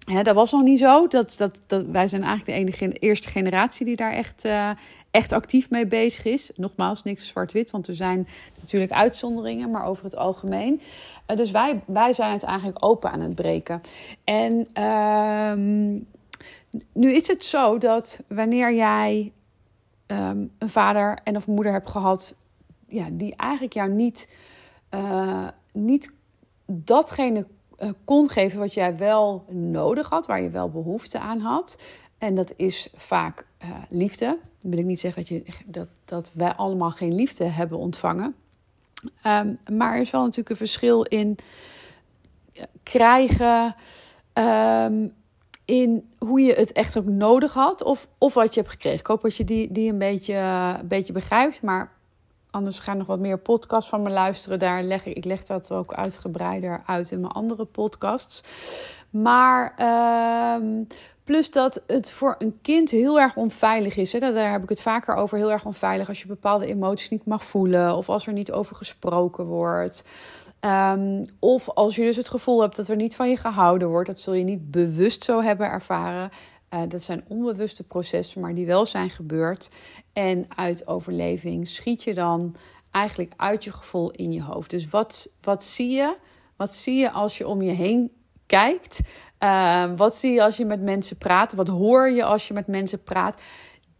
hè, 0.04 0.22
dat 0.22 0.34
was 0.34 0.52
nog 0.52 0.62
niet 0.62 0.78
zo. 0.78 1.06
Dat, 1.06 1.34
dat, 1.38 1.62
dat, 1.66 1.86
wij 1.86 2.08
zijn 2.08 2.22
eigenlijk 2.22 2.50
de 2.50 2.82
enige 2.82 2.98
eerste 2.98 3.28
generatie 3.28 3.86
die 3.86 3.96
daar 3.96 4.12
echt, 4.12 4.44
uh, 4.44 4.70
echt 5.10 5.32
actief 5.32 5.70
mee 5.70 5.86
bezig 5.86 6.24
is. 6.24 6.50
Nogmaals, 6.54 7.02
niks 7.02 7.26
zwart-wit, 7.26 7.70
want 7.70 7.88
er 7.88 7.94
zijn 7.94 8.28
natuurlijk 8.60 8.92
uitzonderingen, 8.92 9.70
maar 9.70 9.84
over 9.84 10.04
het 10.04 10.16
algemeen. 10.16 10.80
Uh, 11.30 11.36
dus 11.36 11.50
wij, 11.50 11.80
wij 11.86 12.12
zijn 12.12 12.32
het 12.32 12.42
eigenlijk 12.42 12.84
open 12.84 13.10
aan 13.10 13.20
het 13.20 13.34
breken. 13.34 13.80
En... 14.24 14.68
Nu 16.92 17.12
is 17.12 17.26
het 17.26 17.44
zo 17.44 17.78
dat 17.78 18.22
wanneer 18.26 18.74
jij 18.74 19.32
um, 20.06 20.52
een 20.58 20.68
vader 20.68 21.18
en 21.24 21.36
of 21.36 21.46
moeder 21.46 21.72
hebt 21.72 21.90
gehad, 21.90 22.34
ja, 22.88 23.08
die 23.12 23.36
eigenlijk 23.36 23.72
jou 23.72 23.90
niet, 23.90 24.28
uh, 24.94 25.48
niet 25.72 26.10
datgene 26.66 27.46
uh, 27.78 27.90
kon 28.04 28.28
geven 28.28 28.58
wat 28.58 28.74
jij 28.74 28.96
wel 28.96 29.44
nodig 29.50 30.08
had, 30.08 30.26
waar 30.26 30.42
je 30.42 30.50
wel 30.50 30.70
behoefte 30.70 31.18
aan 31.18 31.40
had. 31.40 31.78
En 32.18 32.34
dat 32.34 32.52
is 32.56 32.88
vaak 32.94 33.46
uh, 33.62 33.68
liefde. 33.88 34.38
Dan 34.60 34.70
wil 34.70 34.78
ik 34.78 34.86
niet 34.86 35.00
zeggen 35.00 35.22
dat, 35.22 35.28
je, 35.28 35.44
dat, 35.66 35.88
dat 36.04 36.30
wij 36.34 36.52
allemaal 36.52 36.90
geen 36.90 37.14
liefde 37.14 37.44
hebben 37.44 37.78
ontvangen. 37.78 38.34
Um, 39.26 39.58
maar 39.76 39.94
er 39.94 40.00
is 40.00 40.10
wel 40.10 40.20
natuurlijk 40.20 40.50
een 40.50 40.56
verschil 40.56 41.02
in 41.02 41.38
krijgen. 42.82 43.74
Um, 44.34 45.12
in 45.68 46.10
hoe 46.18 46.40
je 46.40 46.52
het 46.52 46.72
echt 46.72 46.98
ook 46.98 47.04
nodig 47.04 47.52
had 47.52 47.82
of, 47.82 48.08
of 48.18 48.34
wat 48.34 48.54
je 48.54 48.60
hebt 48.60 48.72
gekregen. 48.72 48.98
Ik 48.98 49.06
hoop 49.06 49.22
dat 49.22 49.36
je 49.36 49.44
die, 49.44 49.72
die 49.72 49.92
een, 49.92 49.98
beetje, 49.98 50.34
een 50.80 50.88
beetje 50.88 51.12
begrijpt. 51.12 51.62
Maar 51.62 51.92
anders 52.50 52.78
ga 52.78 52.94
nog 52.94 53.06
wat 53.06 53.18
meer 53.18 53.38
podcasts 53.38 53.90
van 53.90 54.02
me 54.02 54.10
luisteren. 54.10 54.58
Daar 54.58 54.82
leg 54.82 55.06
ik, 55.06 55.16
ik 55.16 55.24
leg 55.24 55.44
dat 55.44 55.72
ook 55.72 55.94
uitgebreider 55.94 56.82
uit 56.86 57.10
in 57.10 57.20
mijn 57.20 57.32
andere 57.32 57.64
podcasts. 57.64 58.42
Maar 59.10 59.74
uh, 59.78 60.84
plus 61.24 61.50
dat 61.50 61.82
het 61.86 62.10
voor 62.10 62.34
een 62.38 62.58
kind 62.62 62.90
heel 62.90 63.20
erg 63.20 63.36
onveilig 63.36 63.96
is. 63.96 64.12
Hè? 64.12 64.18
Daar 64.18 64.52
heb 64.52 64.62
ik 64.62 64.68
het 64.68 64.82
vaker 64.82 65.14
over. 65.14 65.38
Heel 65.38 65.52
erg 65.52 65.64
onveilig 65.64 66.08
als 66.08 66.20
je 66.20 66.26
bepaalde 66.26 66.66
emoties 66.66 67.08
niet 67.08 67.24
mag 67.24 67.44
voelen. 67.44 67.96
Of 67.96 68.08
als 68.08 68.26
er 68.26 68.32
niet 68.32 68.52
over 68.52 68.76
gesproken 68.76 69.44
wordt. 69.44 70.04
Um, 70.60 71.26
of 71.38 71.68
als 71.68 71.96
je 71.96 72.02
dus 72.02 72.16
het 72.16 72.28
gevoel 72.28 72.60
hebt 72.60 72.76
dat 72.76 72.88
er 72.88 72.96
niet 72.96 73.16
van 73.16 73.30
je 73.30 73.36
gehouden 73.36 73.88
wordt, 73.88 74.08
dat 74.08 74.20
zul 74.20 74.34
je 74.34 74.44
niet 74.44 74.70
bewust 74.70 75.24
zo 75.24 75.42
hebben 75.42 75.66
ervaren. 75.66 76.30
Uh, 76.74 76.80
dat 76.88 77.02
zijn 77.02 77.24
onbewuste 77.28 77.82
processen, 77.84 78.40
maar 78.40 78.54
die 78.54 78.66
wel 78.66 78.86
zijn 78.86 79.10
gebeurd. 79.10 79.70
En 80.12 80.46
uit 80.56 80.86
overleving 80.86 81.68
schiet 81.68 82.02
je 82.02 82.14
dan 82.14 82.56
eigenlijk 82.90 83.32
uit 83.36 83.64
je 83.64 83.72
gevoel 83.72 84.10
in 84.10 84.32
je 84.32 84.42
hoofd. 84.42 84.70
Dus 84.70 84.88
wat, 84.88 85.28
wat 85.40 85.64
zie 85.64 85.90
je? 85.90 86.16
Wat 86.56 86.74
zie 86.74 86.96
je 86.96 87.10
als 87.10 87.38
je 87.38 87.48
om 87.48 87.62
je 87.62 87.72
heen 87.72 88.12
kijkt? 88.46 89.00
Uh, 89.42 89.92
wat 89.96 90.16
zie 90.16 90.32
je 90.32 90.42
als 90.42 90.56
je 90.56 90.64
met 90.64 90.82
mensen 90.82 91.16
praat? 91.18 91.52
Wat 91.52 91.68
hoor 91.68 92.10
je 92.10 92.24
als 92.24 92.48
je 92.48 92.54
met 92.54 92.66
mensen 92.66 93.02
praat? 93.02 93.40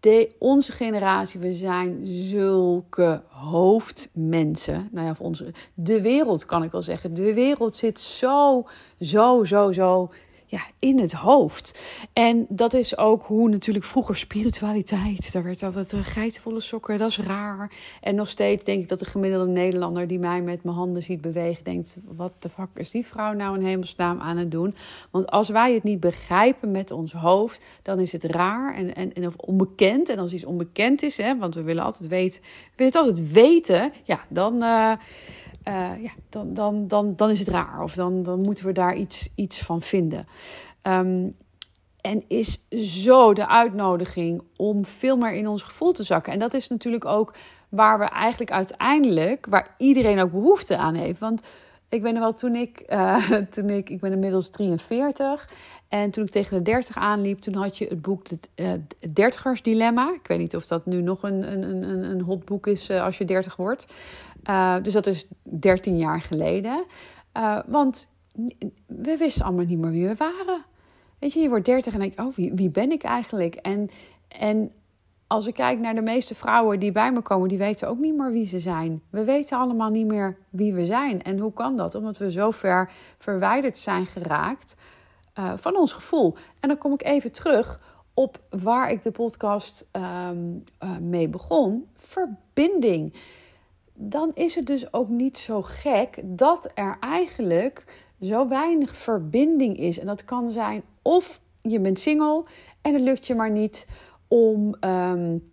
De, 0.00 0.30
onze 0.38 0.72
generatie, 0.72 1.40
we 1.40 1.52
zijn 1.52 2.00
zulke 2.06 3.22
hoofdmensen. 3.28 4.88
Nou 4.92 5.06
ja, 5.06 5.14
onze, 5.18 5.52
de 5.74 6.00
wereld 6.00 6.44
kan 6.44 6.62
ik 6.62 6.70
wel 6.70 6.82
zeggen. 6.82 7.14
De 7.14 7.34
wereld 7.34 7.76
zit 7.76 8.00
zo, 8.00 8.66
zo, 9.00 9.44
zo, 9.44 9.72
zo 9.72 10.08
ja, 10.50 10.60
in 10.78 10.98
het 10.98 11.12
hoofd. 11.12 11.78
En 12.12 12.46
dat 12.48 12.74
is 12.74 12.96
ook 12.96 13.22
hoe 13.22 13.48
natuurlijk 13.48 13.84
vroeger 13.84 14.16
spiritualiteit. 14.16 15.32
Daar 15.32 15.42
werd 15.42 15.62
altijd 15.62 15.92
uh, 15.92 16.00
geitenvolle 16.02 16.60
sokken, 16.60 16.98
dat 16.98 17.08
is 17.10 17.18
raar. 17.18 17.72
En 18.00 18.14
nog 18.14 18.28
steeds 18.28 18.64
denk 18.64 18.82
ik 18.82 18.88
dat 18.88 18.98
de 18.98 19.04
gemiddelde 19.04 19.50
Nederlander 19.50 20.06
die 20.06 20.18
mij 20.18 20.42
met 20.42 20.64
mijn 20.64 20.76
handen 20.76 21.02
ziet 21.02 21.20
bewegen, 21.20 21.64
denkt: 21.64 21.98
wat 22.04 22.32
de 22.38 22.48
fuck 22.48 22.68
is 22.74 22.90
die 22.90 23.06
vrouw 23.06 23.32
nou 23.32 23.58
in 23.58 23.66
hemelsnaam 23.66 24.20
aan 24.20 24.36
het 24.36 24.50
doen? 24.50 24.74
Want 25.10 25.30
als 25.30 25.48
wij 25.48 25.74
het 25.74 25.82
niet 25.82 26.00
begrijpen 26.00 26.70
met 26.70 26.90
ons 26.90 27.12
hoofd, 27.12 27.64
dan 27.82 28.00
is 28.00 28.12
het 28.12 28.24
raar 28.24 28.74
en, 28.74 28.94
en, 28.94 29.12
en 29.12 29.26
of 29.26 29.36
onbekend. 29.36 30.08
En 30.08 30.18
als 30.18 30.32
iets 30.32 30.44
onbekend 30.44 31.02
is, 31.02 31.16
hè, 31.16 31.38
want 31.38 31.54
we 31.54 31.62
willen 31.62 31.84
altijd 31.84 32.08
weten, 32.08 32.42
we 32.42 32.48
willen 32.76 32.92
het 32.92 33.02
altijd 33.02 33.32
weten, 33.32 33.92
ja, 34.04 34.20
dan. 34.28 34.54
Uh, 34.62 34.92
uh, 35.68 36.02
ja, 36.02 36.10
dan, 36.28 36.54
dan, 36.54 36.88
dan, 36.88 37.16
dan 37.16 37.30
is 37.30 37.38
het 37.38 37.48
raar. 37.48 37.82
Of 37.82 37.94
dan, 37.94 38.22
dan 38.22 38.42
moeten 38.42 38.66
we 38.66 38.72
daar 38.72 38.96
iets, 38.96 39.28
iets 39.34 39.60
van 39.60 39.80
vinden. 39.80 40.26
Um, 40.82 41.36
en 42.00 42.24
is 42.28 42.68
zo 43.02 43.32
de 43.32 43.48
uitnodiging 43.48 44.42
om 44.56 44.84
veel 44.84 45.16
meer 45.16 45.32
in 45.32 45.48
ons 45.48 45.62
gevoel 45.62 45.92
te 45.92 46.02
zakken. 46.02 46.32
En 46.32 46.38
dat 46.38 46.54
is 46.54 46.68
natuurlijk 46.68 47.04
ook 47.04 47.34
waar 47.68 47.98
we 47.98 48.04
eigenlijk 48.04 48.50
uiteindelijk, 48.50 49.46
waar 49.46 49.74
iedereen 49.78 50.20
ook 50.20 50.30
behoefte 50.30 50.76
aan 50.76 50.94
heeft. 50.94 51.18
Want 51.18 51.42
ik 51.88 52.02
weet 52.02 52.12
nog 52.12 52.22
wel, 52.22 52.32
toen 52.32 52.54
ik, 52.54 52.82
uh, 52.88 53.30
toen 53.54 53.70
ik, 53.70 53.90
ik 53.90 54.00
ben 54.00 54.12
inmiddels 54.12 54.50
43. 54.50 55.50
En 55.88 56.10
toen 56.10 56.24
ik 56.24 56.30
tegen 56.30 56.56
de 56.56 56.62
30 56.62 56.96
aanliep, 56.96 57.40
toen 57.40 57.54
had 57.54 57.78
je 57.78 57.86
het 57.86 58.02
boek 58.02 58.28
Het 58.28 58.48
uh, 58.56 59.12
Dertigers 59.12 59.62
Dilemma. 59.62 60.12
Ik 60.12 60.26
weet 60.26 60.38
niet 60.38 60.56
of 60.56 60.66
dat 60.66 60.86
nu 60.86 61.02
nog 61.02 61.22
een, 61.22 61.52
een, 61.52 61.62
een, 61.62 62.04
een 62.10 62.20
hot 62.20 62.44
boek 62.44 62.66
is 62.66 62.90
uh, 62.90 63.02
als 63.02 63.18
je 63.18 63.24
30 63.24 63.56
wordt. 63.56 63.86
Dus 64.82 64.92
dat 64.92 65.06
is 65.06 65.26
13 65.42 65.96
jaar 65.96 66.20
geleden. 66.20 66.84
Want 67.66 68.08
we 68.86 69.16
wisten 69.16 69.44
allemaal 69.44 69.64
niet 69.64 69.78
meer 69.78 69.90
wie 69.90 70.06
we 70.06 70.14
waren. 70.14 70.64
Weet 71.18 71.32
je, 71.32 71.40
je 71.40 71.48
wordt 71.48 71.64
30 71.64 71.92
en 71.92 71.98
denkt, 71.98 72.18
oh, 72.18 72.34
wie, 72.34 72.70
ben 72.70 72.92
ik 72.92 73.02
eigenlijk? 73.02 73.54
En, 73.54 73.90
en 74.28 74.72
als 75.26 75.46
ik 75.46 75.54
kijk 75.54 75.78
naar 75.78 75.94
de 75.94 76.02
meeste 76.02 76.34
vrouwen 76.34 76.80
die 76.80 76.92
bij 76.92 77.12
me 77.12 77.20
komen, 77.20 77.48
die 77.48 77.58
weten 77.58 77.88
ook 77.88 77.98
niet 77.98 78.16
meer 78.16 78.32
wie 78.32 78.46
ze 78.46 78.58
zijn. 78.58 79.02
We 79.10 79.24
weten 79.24 79.58
allemaal 79.58 79.90
niet 79.90 80.06
meer 80.06 80.36
wie 80.50 80.74
we 80.74 80.84
zijn. 80.84 81.22
En 81.22 81.38
hoe 81.38 81.52
kan 81.52 81.76
dat? 81.76 81.94
Omdat 81.94 82.18
we 82.18 82.30
zo 82.30 82.50
ver 82.50 82.90
verwijderd 83.18 83.78
zijn 83.78 84.06
geraakt 84.06 84.76
uh, 85.38 85.52
van 85.56 85.76
ons 85.76 85.92
gevoel. 85.92 86.34
En 86.60 86.68
dan 86.68 86.78
kom 86.78 86.92
ik 86.92 87.04
even 87.04 87.32
terug 87.32 87.80
op 88.14 88.40
waar 88.50 88.90
ik 88.90 89.02
de 89.02 89.10
podcast 89.10 89.88
um, 89.92 90.64
uh, 90.84 90.98
mee 90.98 91.28
begon: 91.28 91.88
verbinding. 91.96 93.14
Dan 93.94 94.30
is 94.34 94.54
het 94.54 94.66
dus 94.66 94.92
ook 94.92 95.08
niet 95.08 95.38
zo 95.38 95.62
gek 95.62 96.20
dat 96.24 96.70
er 96.74 96.96
eigenlijk 97.00 98.06
zo 98.20 98.48
weinig 98.48 98.96
verbinding 98.96 99.76
is. 99.76 99.98
En 99.98 100.06
dat 100.06 100.24
kan 100.24 100.50
zijn 100.50 100.82
of 101.02 101.40
je 101.62 101.80
bent 101.80 101.98
single 101.98 102.44
en 102.82 102.92
het 102.92 103.02
lukt 103.02 103.26
je 103.26 103.34
maar 103.34 103.50
niet 103.50 103.86
om 104.28 104.74
um, 104.80 105.50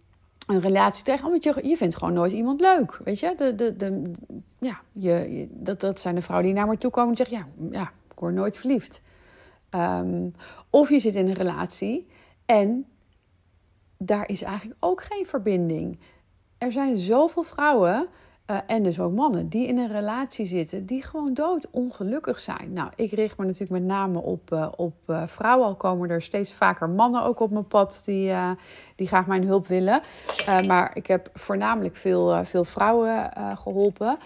een 0.47 0.59
relatie 0.59 0.97
te 0.97 1.03
krijgen. 1.03 1.29
Want 1.29 1.43
je, 1.43 1.59
je 1.63 1.77
vindt 1.77 1.97
gewoon 1.97 2.13
nooit 2.13 2.31
iemand 2.31 2.61
leuk. 2.61 2.99
Weet 3.03 3.19
je, 3.19 3.33
de, 3.37 3.55
de, 3.55 3.75
de, 3.75 4.11
ja, 4.59 4.79
je, 4.91 5.47
dat, 5.51 5.79
dat 5.79 5.99
zijn 5.99 6.15
de 6.15 6.21
vrouwen 6.21 6.47
die 6.47 6.57
naar 6.57 6.67
me 6.67 6.77
toe 6.77 6.91
komen 6.91 7.09
en 7.09 7.17
zeggen: 7.17 7.37
Ja, 7.37 7.67
ja 7.71 7.91
ik 8.11 8.19
word 8.19 8.33
nooit 8.33 8.57
verliefd. 8.57 9.01
Um, 9.71 10.33
of 10.69 10.89
je 10.89 10.99
zit 10.99 11.15
in 11.15 11.27
een 11.27 11.33
relatie 11.33 12.07
en 12.45 12.85
daar 13.97 14.29
is 14.29 14.41
eigenlijk 14.41 14.77
ook 14.79 15.03
geen 15.03 15.25
verbinding. 15.25 15.99
Er 16.57 16.71
zijn 16.71 16.97
zoveel 16.97 17.43
vrouwen 17.43 18.07
uh, 18.51 18.57
en 18.67 18.83
dus 18.83 18.99
ook 18.99 19.13
mannen 19.13 19.49
die 19.49 19.67
in 19.67 19.77
een 19.77 19.91
relatie 19.91 20.45
zitten 20.45 20.85
die 20.85 21.03
gewoon 21.03 21.33
dood 21.33 21.67
ongelukkig 21.71 22.39
zijn. 22.39 22.73
Nou, 22.73 22.89
ik 22.95 23.11
richt 23.11 23.37
me 23.37 23.45
natuurlijk 23.45 23.71
met 23.71 23.83
name 23.83 24.19
op, 24.19 24.51
uh, 24.51 24.67
op 24.75 24.93
uh, 25.07 25.23
vrouwen. 25.27 25.67
Al 25.67 25.75
komen 25.75 26.09
er 26.09 26.21
steeds 26.21 26.53
vaker 26.53 26.89
mannen 26.89 27.23
ook 27.23 27.39
op 27.39 27.51
mijn 27.51 27.67
pad 27.67 28.01
die, 28.05 28.33
die 28.95 29.07
graag 29.07 29.27
mijn 29.27 29.45
hulp 29.45 29.67
willen. 29.67 30.01
maar 30.67 30.91
ik 30.93 31.07
heb 31.07 31.29
voornamelijk 31.33 31.95
veel, 31.95 32.45
veel 32.45 32.63
vrouwen 32.63 33.31
geholpen. 33.57 34.17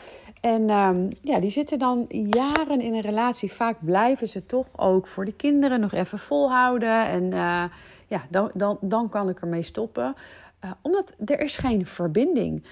En 0.42 0.70
um, 0.70 1.08
ja, 1.22 1.40
die 1.40 1.50
zitten 1.50 1.80
dan 1.80 2.06
jaren 2.10 2.82
in 2.82 2.94
een 2.94 3.02
relatie. 3.02 3.52
Vaak 3.52 3.78
blijven 3.80 4.28
ze 4.28 4.46
toch 4.46 4.68
ook 4.76 5.08
voor 5.08 5.26
de 5.26 5.34
kinderen 5.34 5.80
nog 5.80 5.94
even 5.94 6.20
volhouden. 6.20 7.08
En 7.08 7.32
ja, 8.08 8.22
dan, 8.30 8.52
dan, 8.54 8.78
dan 8.82 9.10
kan 9.10 9.30
ik 9.30 9.42
ermee 9.42 9.64
stoppen. 9.64 10.16
omdat 10.82 11.16
er 11.26 11.40
is 11.40 11.58
geen 11.58 11.86
verbinding. 11.86 12.64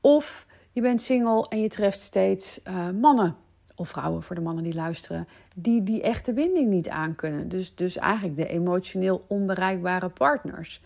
Of 0.00 0.46
je 0.76 0.82
bent 0.82 1.02
single 1.02 1.46
en 1.48 1.60
je 1.60 1.68
treft 1.68 2.00
steeds 2.00 2.60
uh, 2.68 2.90
mannen 2.90 3.36
of 3.74 3.88
vrouwen 3.88 4.22
voor 4.22 4.34
de 4.34 4.40
mannen 4.42 4.64
die 4.64 4.74
luisteren, 4.74 5.28
die 5.54 5.82
die 5.82 6.02
echte 6.02 6.32
binding 6.32 6.68
niet 6.68 6.88
aankunnen. 6.88 7.48
Dus, 7.48 7.74
dus 7.74 7.96
eigenlijk 7.96 8.36
de 8.36 8.46
emotioneel 8.46 9.24
onbereikbare 9.28 10.08
partners. 10.08 10.82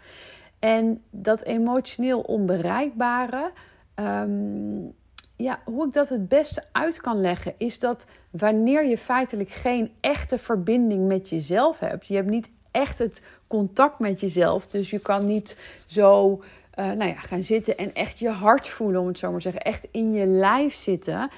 En 0.59 1.03
dat 1.11 1.43
emotioneel 1.43 2.21
onbereikbare, 2.21 3.51
um, 3.95 4.95
ja, 5.37 5.61
hoe 5.65 5.87
ik 5.87 5.93
dat 5.93 6.09
het 6.09 6.29
beste 6.29 6.65
uit 6.73 7.01
kan 7.01 7.21
leggen, 7.21 7.55
is 7.57 7.79
dat 7.79 8.07
wanneer 8.31 8.87
je 8.87 8.99
feitelijk 8.99 9.51
geen 9.51 9.91
echte 10.01 10.39
verbinding 10.39 11.07
met 11.07 11.29
jezelf 11.29 11.79
hebt, 11.79 12.07
je 12.07 12.15
hebt 12.15 12.31
niet 12.31 12.51
echt 12.71 12.99
het 12.99 13.23
contact 13.47 13.99
met 13.99 14.21
jezelf, 14.21 14.67
dus 14.67 14.91
je 14.91 14.99
kan 14.99 15.27
niet 15.27 15.83
zo 15.87 16.41
uh, 16.81 16.87
nou 16.87 17.11
ja, 17.11 17.21
gaan 17.21 17.43
zitten 17.43 17.77
en 17.77 17.95
echt 17.95 18.19
je 18.19 18.29
hart 18.29 18.69
voelen, 18.69 19.01
om 19.01 19.07
het 19.07 19.19
zo 19.19 19.31
maar 19.31 19.41
te 19.41 19.51
zeggen. 19.51 19.63
Echt 19.63 19.87
in 19.91 20.13
je 20.13 20.27
lijf 20.27 20.75
zitten. 20.75 21.31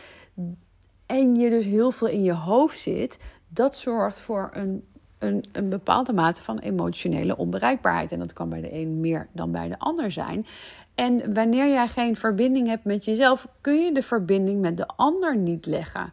En 1.06 1.34
je 1.34 1.50
dus 1.50 1.64
heel 1.64 1.90
veel 1.90 2.08
in 2.08 2.22
je 2.22 2.34
hoofd 2.34 2.78
zit. 2.78 3.18
Dat 3.48 3.76
zorgt 3.76 4.20
voor 4.20 4.50
een, 4.52 4.84
een, 5.18 5.44
een 5.52 5.68
bepaalde 5.68 6.12
mate 6.12 6.42
van 6.42 6.58
emotionele 6.58 7.36
onbereikbaarheid. 7.36 8.12
En 8.12 8.18
dat 8.18 8.32
kan 8.32 8.48
bij 8.48 8.60
de 8.60 8.72
een 8.72 9.00
meer 9.00 9.28
dan 9.32 9.52
bij 9.52 9.68
de 9.68 9.78
ander 9.78 10.10
zijn. 10.10 10.46
En 10.94 11.34
wanneer 11.34 11.68
jij 11.68 11.88
geen 11.88 12.16
verbinding 12.16 12.66
hebt 12.66 12.84
met 12.84 13.04
jezelf, 13.04 13.48
kun 13.60 13.84
je 13.84 13.94
de 13.94 14.02
verbinding 14.02 14.60
met 14.60 14.76
de 14.76 14.86
ander 14.86 15.36
niet 15.36 15.66
leggen. 15.66 16.12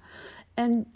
En 0.53 0.93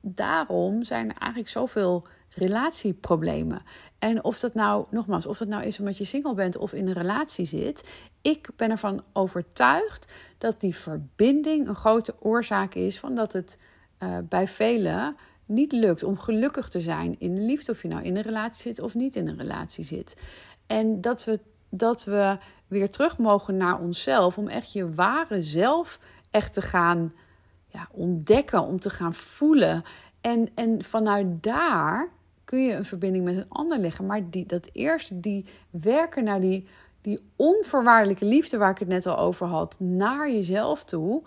daarom 0.00 0.82
zijn 0.84 1.08
er 1.08 1.16
eigenlijk 1.18 1.50
zoveel 1.50 2.06
relatieproblemen. 2.28 3.62
En 3.98 4.24
of 4.24 4.38
dat 4.40 4.54
nou, 4.54 4.86
nogmaals, 4.90 5.26
of 5.26 5.38
dat 5.38 5.48
nou 5.48 5.64
is 5.64 5.78
omdat 5.78 5.98
je 5.98 6.04
single 6.04 6.34
bent 6.34 6.56
of 6.56 6.72
in 6.72 6.86
een 6.86 6.92
relatie 6.92 7.46
zit, 7.46 7.88
ik 8.22 8.48
ben 8.56 8.70
ervan 8.70 9.02
overtuigd 9.12 10.12
dat 10.38 10.60
die 10.60 10.74
verbinding 10.74 11.68
een 11.68 11.74
grote 11.74 12.14
oorzaak 12.20 12.74
is 12.74 12.98
van 12.98 13.14
dat 13.14 13.32
het 13.32 13.58
uh, 14.02 14.18
bij 14.28 14.48
velen 14.48 15.16
niet 15.46 15.72
lukt 15.72 16.02
om 16.02 16.18
gelukkig 16.18 16.68
te 16.68 16.80
zijn 16.80 17.16
in 17.18 17.34
de 17.34 17.40
liefde, 17.40 17.72
of 17.72 17.82
je 17.82 17.88
nou 17.88 18.02
in 18.02 18.16
een 18.16 18.22
relatie 18.22 18.62
zit 18.62 18.80
of 18.80 18.94
niet 18.94 19.16
in 19.16 19.28
een 19.28 19.38
relatie 19.38 19.84
zit. 19.84 20.16
En 20.66 21.00
dat 21.00 21.24
we, 21.24 21.40
dat 21.68 22.04
we 22.04 22.38
weer 22.66 22.90
terug 22.90 23.18
mogen 23.18 23.56
naar 23.56 23.80
onszelf, 23.80 24.38
om 24.38 24.48
echt 24.48 24.72
je 24.72 24.94
ware 24.94 25.42
zelf 25.42 26.00
echt 26.30 26.52
te 26.52 26.62
gaan 26.62 27.12
ja, 27.66 27.88
ontdekken, 27.90 28.62
om 28.62 28.80
te 28.80 28.90
gaan 28.90 29.14
voelen. 29.14 29.82
En, 30.20 30.48
en 30.54 30.84
vanuit 30.84 31.42
daar 31.42 32.08
kun 32.46 32.62
je 32.62 32.72
een 32.72 32.84
verbinding 32.84 33.24
met 33.24 33.36
een 33.36 33.48
ander 33.48 33.78
leggen. 33.78 34.06
Maar 34.06 34.30
die, 34.30 34.46
dat 34.46 34.68
eerste, 34.72 35.20
die 35.20 35.44
werken 35.70 36.24
naar 36.24 36.40
die, 36.40 36.66
die 37.00 37.20
onvoorwaardelijke 37.36 38.24
liefde 38.24 38.56
waar 38.56 38.70
ik 38.70 38.78
het 38.78 38.88
net 38.88 39.06
al 39.06 39.18
over 39.18 39.46
had, 39.46 39.76
naar 39.78 40.30
jezelf 40.30 40.84
toe, 40.84 41.22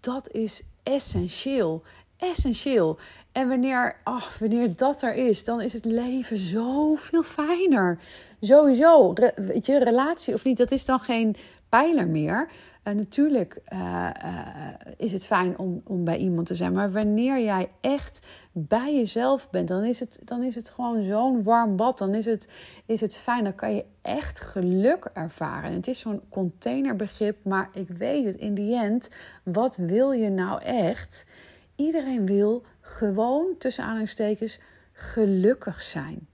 dat 0.00 0.30
is 0.30 0.62
essentieel. 0.82 1.82
Essentieel. 2.16 2.98
En 3.32 3.48
wanneer, 3.48 4.00
oh, 4.04 4.24
wanneer 4.38 4.76
dat 4.76 5.02
er 5.02 5.14
is, 5.14 5.44
dan 5.44 5.60
is 5.60 5.72
het 5.72 5.84
leven 5.84 6.38
zoveel 6.38 7.22
fijner. 7.22 7.98
Sowieso, 8.40 9.12
weet 9.36 9.66
je, 9.66 9.78
relatie 9.78 10.34
of 10.34 10.44
niet, 10.44 10.56
dat 10.56 10.70
is 10.70 10.84
dan 10.84 10.98
geen 10.98 11.36
pijler 11.68 12.08
meer. 12.08 12.48
Uh, 12.84 12.94
natuurlijk 12.94 13.60
uh, 13.72 14.10
uh, 14.24 14.68
is 14.96 15.12
het 15.12 15.24
fijn 15.24 15.58
om, 15.58 15.80
om 15.84 16.04
bij 16.04 16.16
iemand 16.16 16.46
te 16.46 16.54
zijn. 16.54 16.72
Maar 16.72 16.92
wanneer 16.92 17.44
jij 17.44 17.70
echt 17.80 18.26
bij 18.52 18.94
jezelf 18.94 19.50
bent, 19.50 19.68
dan 19.68 19.84
is 19.84 20.00
het, 20.00 20.20
dan 20.24 20.42
is 20.42 20.54
het 20.54 20.68
gewoon 20.68 21.02
zo'n 21.02 21.42
warm 21.42 21.76
bad. 21.76 21.98
Dan 21.98 22.14
is 22.14 22.24
het, 22.24 22.48
is 22.86 23.00
het 23.00 23.16
fijn. 23.16 23.44
Dan 23.44 23.54
kan 23.54 23.74
je 23.74 23.84
echt 24.02 24.40
geluk 24.40 25.10
ervaren. 25.14 25.70
En 25.70 25.76
het 25.76 25.88
is 25.88 25.98
zo'n 25.98 26.22
containerbegrip, 26.28 27.44
maar 27.44 27.68
ik 27.72 27.88
weet 27.88 28.24
het 28.24 28.36
in 28.36 28.54
die 28.54 28.76
end. 28.76 29.08
Wat 29.42 29.76
wil 29.76 30.12
je 30.12 30.30
nou 30.30 30.62
echt? 30.62 31.26
Iedereen 31.76 32.26
wil 32.26 32.64
gewoon 32.80 33.54
tussen 33.58 33.84
aanhalingstekens 33.84 34.60
gelukkig 34.92 35.82
zijn. 35.82 36.28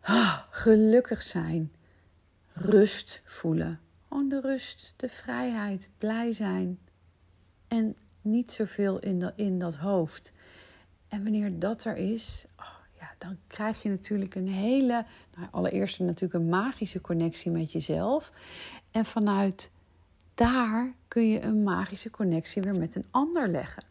Ah, 0.00 0.38
gelukkig 0.50 1.22
zijn. 1.22 1.72
Rust 2.52 3.20
voelen 3.24 3.80
gewoon 4.08 4.28
de 4.28 4.40
rust, 4.40 4.94
de 4.96 5.08
vrijheid, 5.08 5.88
blij 5.98 6.32
zijn. 6.32 6.78
En 7.68 7.96
niet 8.22 8.52
zoveel 8.52 8.98
in, 8.98 9.32
in 9.36 9.58
dat 9.58 9.74
hoofd. 9.74 10.32
En 11.08 11.22
wanneer 11.22 11.58
dat 11.58 11.84
er 11.84 11.96
is, 11.96 12.44
oh 12.58 12.76
ja, 13.00 13.14
dan 13.18 13.36
krijg 13.46 13.82
je 13.82 13.88
natuurlijk 13.88 14.34
een 14.34 14.48
hele, 14.48 15.04
nou, 15.36 15.48
allereerst 15.50 15.98
natuurlijk 15.98 16.34
een 16.34 16.48
magische 16.48 17.00
connectie 17.00 17.50
met 17.50 17.72
jezelf. 17.72 18.32
En 18.90 19.04
vanuit 19.04 19.70
daar 20.34 20.92
kun 21.08 21.28
je 21.28 21.42
een 21.42 21.62
magische 21.62 22.10
connectie 22.10 22.62
weer 22.62 22.78
met 22.78 22.94
een 22.94 23.06
ander 23.10 23.48
leggen. 23.48 23.84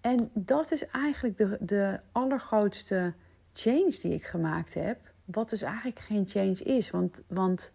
En 0.00 0.30
dat 0.32 0.72
is 0.72 0.86
eigenlijk 0.86 1.36
de, 1.36 1.56
de 1.60 2.00
allergrootste 2.12 3.14
change 3.52 3.98
die 4.02 4.14
ik 4.14 4.24
gemaakt 4.24 4.74
heb. 4.74 5.12
Wat 5.24 5.50
dus 5.50 5.62
eigenlijk 5.62 5.98
geen 5.98 6.28
change 6.28 6.62
is. 6.62 6.90
Want, 6.90 7.22
want 7.26 7.72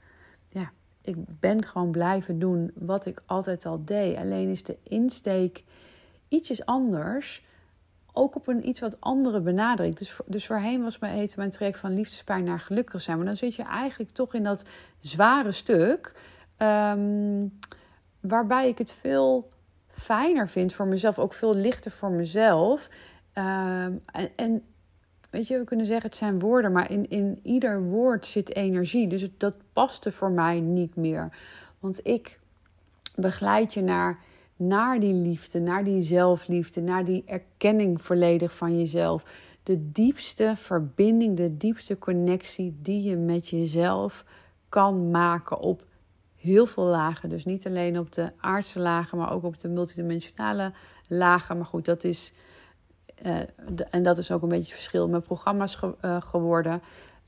ik 1.05 1.15
ben 1.39 1.65
gewoon 1.65 1.91
blijven 1.91 2.39
doen 2.39 2.71
wat 2.75 3.05
ik 3.05 3.21
altijd 3.25 3.65
al 3.65 3.85
deed. 3.85 4.17
Alleen 4.17 4.49
is 4.49 4.63
de 4.63 4.77
insteek 4.83 5.63
ietsjes 6.27 6.65
anders. 6.65 7.43
Ook 8.13 8.35
op 8.35 8.47
een 8.47 8.67
iets 8.67 8.79
wat 8.79 9.01
andere 9.01 9.39
benadering. 9.39 9.95
Dus, 9.95 10.19
dus 10.25 10.45
voorheen 10.45 10.83
was 10.83 10.99
mijn, 10.99 11.13
heet 11.13 11.37
mijn 11.37 11.51
traject 11.51 11.77
van 11.79 11.93
liefdespijn 11.93 12.43
naar 12.43 12.59
gelukkig 12.59 13.01
zijn. 13.01 13.17
Maar 13.17 13.25
dan 13.25 13.37
zit 13.37 13.55
je 13.55 13.63
eigenlijk 13.63 14.11
toch 14.11 14.33
in 14.33 14.43
dat 14.43 14.65
zware 14.99 15.51
stuk. 15.51 16.13
Um, 16.57 17.59
waarbij 18.19 18.67
ik 18.67 18.77
het 18.77 18.91
veel 18.91 19.49
fijner 19.87 20.49
vind 20.49 20.73
voor 20.73 20.87
mezelf. 20.87 21.19
Ook 21.19 21.33
veel 21.33 21.55
lichter 21.55 21.91
voor 21.91 22.11
mezelf. 22.11 22.89
En, 23.33 24.01
en 24.35 24.63
weet 25.35 25.47
je, 25.47 25.57
we 25.57 25.63
kunnen 25.63 25.85
zeggen 25.85 26.09
het 26.09 26.17
zijn 26.17 26.39
woorden, 26.39 26.71
maar 26.71 26.91
in, 26.91 27.09
in 27.09 27.39
ieder 27.43 27.83
woord 27.83 28.25
zit 28.25 28.55
energie. 28.55 29.07
Dus 29.07 29.29
dat 29.37 29.53
paste 29.73 30.11
voor 30.11 30.31
mij 30.31 30.59
niet 30.59 30.95
meer. 30.95 31.37
Want 31.79 31.99
ik 32.03 32.39
begeleid 33.15 33.73
je 33.73 33.81
naar, 33.81 34.19
naar 34.55 34.99
die 34.99 35.13
liefde, 35.13 35.59
naar 35.59 35.83
die 35.83 36.01
zelfliefde, 36.01 36.81
naar 36.81 37.05
die 37.05 37.23
erkenning 37.25 38.01
volledig 38.01 38.55
van 38.55 38.77
jezelf. 38.77 39.23
De 39.63 39.91
diepste 39.91 40.53
verbinding, 40.55 41.37
de 41.37 41.57
diepste 41.57 41.97
connectie 41.97 42.77
die 42.81 43.03
je 43.03 43.15
met 43.15 43.47
jezelf 43.47 44.25
kan 44.69 45.11
maken 45.11 45.59
op 45.59 45.85
heel 46.35 46.65
veel 46.65 46.83
lagen. 46.83 47.29
Dus 47.29 47.45
niet 47.45 47.65
alleen 47.65 47.99
op 47.99 48.11
de 48.11 48.31
aardse 48.37 48.79
lagen, 48.79 49.17
maar 49.17 49.31
ook 49.31 49.43
op 49.43 49.59
de 49.59 49.69
multidimensionale 49.69 50.73
lagen. 51.07 51.57
Maar 51.57 51.65
goed, 51.65 51.85
dat 51.85 52.03
is 52.03 52.33
uh, 53.25 53.37
en 53.89 54.03
dat 54.03 54.17
is 54.17 54.31
ook 54.31 54.41
een 54.41 54.49
beetje 54.49 54.63
het 54.63 54.73
verschil 54.73 55.07
met 55.07 55.23
programma's 55.23 55.75
ge, 55.75 55.95
uh, 56.01 56.21
geworden. 56.21 56.81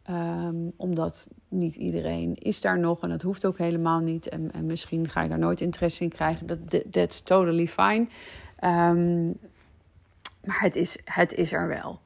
Ehm, 0.04 0.56
omdat 0.78 1.30
niet 1.48 1.76
iedereen 1.76 2.36
is 2.36 2.62
daar 2.62 2.80
nog 2.80 3.02
en 3.02 3.10
dat 3.10 3.22
hoeft 3.22 3.46
ook 3.46 3.58
helemaal 3.58 4.00
niet. 4.00 4.30
En, 4.30 4.52
en 4.52 4.66
misschien 4.66 5.10
ga 5.10 5.22
je 5.22 5.30
daar 5.30 5.40
nooit 5.40 5.62
interesse 5.62 6.04
in 6.04 6.10
krijgen. 6.10 6.48
Dat 6.48 6.70
that, 6.70 6.92
that's 6.92 7.22
totally 7.22 7.68
fine. 7.68 8.08
Ehm, 8.60 9.26
maar 10.44 10.62
het 10.62 10.76
is, 10.76 10.98
het 11.04 11.34
is 11.34 11.52
er 11.52 11.68
wel. 11.68 12.00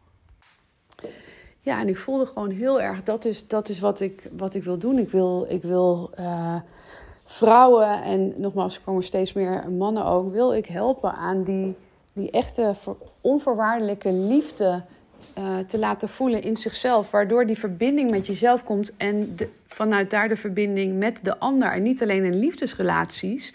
Ja, 1.60 1.80
en 1.80 1.88
ik 1.88 1.98
voelde 1.98 2.26
gewoon 2.26 2.50
heel 2.50 2.82
erg, 2.82 3.04
dat 3.04 3.26
is, 3.26 3.48
dat 3.48 3.70
is 3.70 3.80
wat, 3.80 4.00
ik, 4.00 4.30
wat 4.38 4.54
ik 4.54 4.64
wil 4.64 4.78
doen. 4.78 4.98
Ik 4.98 5.10
wil, 5.10 5.46
ik 5.50 5.62
wil 5.62 6.12
uh, 6.20 6.56
vrouwen 7.26 8.04
en 8.04 8.34
nogmaals, 8.38 8.76
er 8.76 8.82
komen 8.82 9.04
steeds 9.04 9.34
meer 9.34 9.72
mannen 9.72 10.06
ook, 10.06 10.32
wil 10.32 10.54
ik 10.54 10.66
helpen 10.66 11.14
aan 11.14 11.44
die, 11.44 11.76
die 12.14 12.32
echte 12.32 12.74
onvoorwaardelijke 13.22 14.12
liefde 14.12 14.84
uh, 15.38 15.60
te 15.60 15.80
laten 15.80 16.10
voelen 16.10 16.44
in 16.44 16.58
zichzelf. 16.58 17.12
Waardoor 17.12 17.46
die 17.46 17.58
verbinding 17.58 18.12
met 18.12 18.28
jezelf 18.28 18.64
komt 18.64 18.98
en 18.98 19.38
vanuit 19.68 20.10
daar 20.10 20.30
de 20.30 20.36
verbinding 20.36 20.98
met 20.98 21.20
de 21.24 21.38
ander. 21.38 21.72
En 21.72 21.84
niet 21.84 22.02
alleen 22.02 22.24
in 22.24 22.40
liefdesrelaties. 22.40 23.54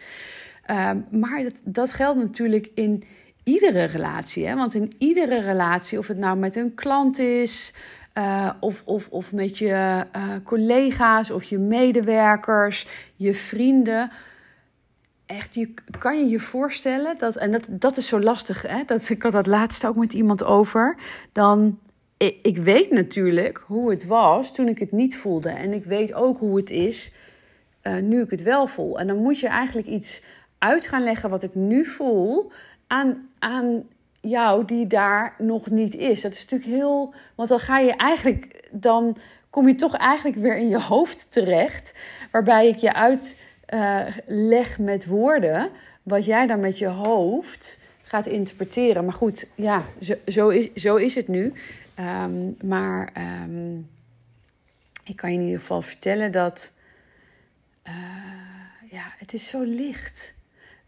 Uh, 0.71 0.91
maar 1.11 1.43
dat, 1.43 1.55
dat 1.63 1.93
geldt 1.93 2.19
natuurlijk 2.19 2.71
in 2.75 3.05
iedere 3.45 3.85
relatie. 3.85 4.47
Hè? 4.47 4.55
Want 4.55 4.75
in 4.75 4.93
iedere 4.99 5.41
relatie, 5.41 5.99
of 5.99 6.07
het 6.07 6.19
nou 6.19 6.37
met 6.37 6.57
een 6.57 6.75
klant 6.75 7.19
is, 7.19 7.73
uh, 8.19 8.51
of, 8.61 8.83
of, 8.85 9.09
of 9.09 9.33
met 9.33 9.59
je 9.59 10.05
uh, 10.17 10.33
collega's 10.45 11.31
of 11.31 11.45
je 11.45 11.59
medewerkers, 11.59 12.87
je 13.17 13.35
vrienden. 13.35 14.11
Echt, 15.26 15.54
je, 15.54 15.75
kan 15.99 16.18
je 16.18 16.28
je 16.28 16.40
voorstellen 16.40 17.18
dat, 17.18 17.37
en 17.37 17.52
dat, 17.52 17.66
dat 17.71 17.97
is 17.97 18.09
zo 18.09 18.21
lastig, 18.21 18.62
hè? 18.62 18.83
Dat, 18.87 19.09
ik 19.09 19.23
had 19.23 19.33
dat 19.33 19.47
laatst 19.47 19.87
ook 19.87 19.97
met 19.97 20.12
iemand 20.12 20.45
over. 20.45 20.97
Dan, 21.33 21.78
ik, 22.42 22.56
weet 22.56 22.90
natuurlijk 22.90 23.62
hoe 23.66 23.90
het 23.90 24.06
was 24.06 24.54
toen 24.54 24.68
ik 24.68 24.78
het 24.78 24.92
niet 24.92 25.16
voelde. 25.16 25.49
En 25.49 25.73
ik 25.73 25.85
weet 25.85 26.14
ook 26.14 26.38
hoe 26.38 26.56
het 26.56 26.71
is 26.71 27.12
uh, 27.83 27.97
nu 27.97 28.23
ik 28.23 28.30
het 28.30 28.42
wel 28.42 28.66
voel. 28.66 28.99
En 28.99 29.06
dan 29.06 29.16
moet 29.16 29.40
je 29.40 29.49
eigenlijk 29.49 29.87
iets 29.87 30.23
uit 30.59 30.87
gaan 30.87 31.02
leggen 31.02 31.30
wat 31.30 31.42
ik 31.42 31.54
nu 31.54 31.85
voel 31.85 32.50
aan, 32.87 33.28
aan 33.38 33.88
jou 34.21 34.64
die 34.64 34.87
daar 34.87 35.35
nog 35.38 35.71
niet 35.71 35.95
is. 35.95 36.21
Dat 36.21 36.33
is 36.33 36.47
natuurlijk 36.47 36.71
heel. 36.71 37.14
Want 37.35 37.49
dan 37.49 37.61
ga 37.61 37.78
je 37.78 37.97
eigenlijk. 37.97 38.68
Dan 38.71 39.16
kom 39.50 39.68
je 39.68 39.75
toch 39.75 39.95
eigenlijk 39.95 40.37
weer 40.37 40.56
in 40.56 40.68
je 40.68 40.80
hoofd 40.80 41.26
terecht. 41.33 41.95
Waarbij 42.30 42.68
ik 42.68 42.76
je 42.76 42.92
uitleg 42.92 43.37
uh, 43.75 44.76
met 44.78 45.06
woorden. 45.06 45.70
Wat 46.02 46.25
jij 46.25 46.46
dan 46.46 46.61
met 46.61 46.78
je 46.78 46.87
hoofd 46.87 47.78
gaat 48.02 48.26
interpreteren. 48.26 49.04
Maar 49.04 49.14
goed, 49.14 49.49
ja, 49.54 49.85
zo, 50.26 50.49
is, 50.49 50.73
zo 50.75 50.96
is 50.96 51.14
het 51.14 51.28
nu. 51.28 51.52
Um, 52.00 52.56
maar 52.64 53.12
um, 53.44 53.88
ik 55.04 55.16
kan 55.16 55.32
je 55.32 55.38
in 55.38 55.44
ieder 55.44 55.61
geval 55.61 55.82
vertellen 55.82 56.32
dat. 56.32 56.70
Uh, 57.88 57.94
ja, 58.90 59.12
het 59.18 59.32
is 59.32 59.49
zo 59.49 59.62
licht. 59.62 60.35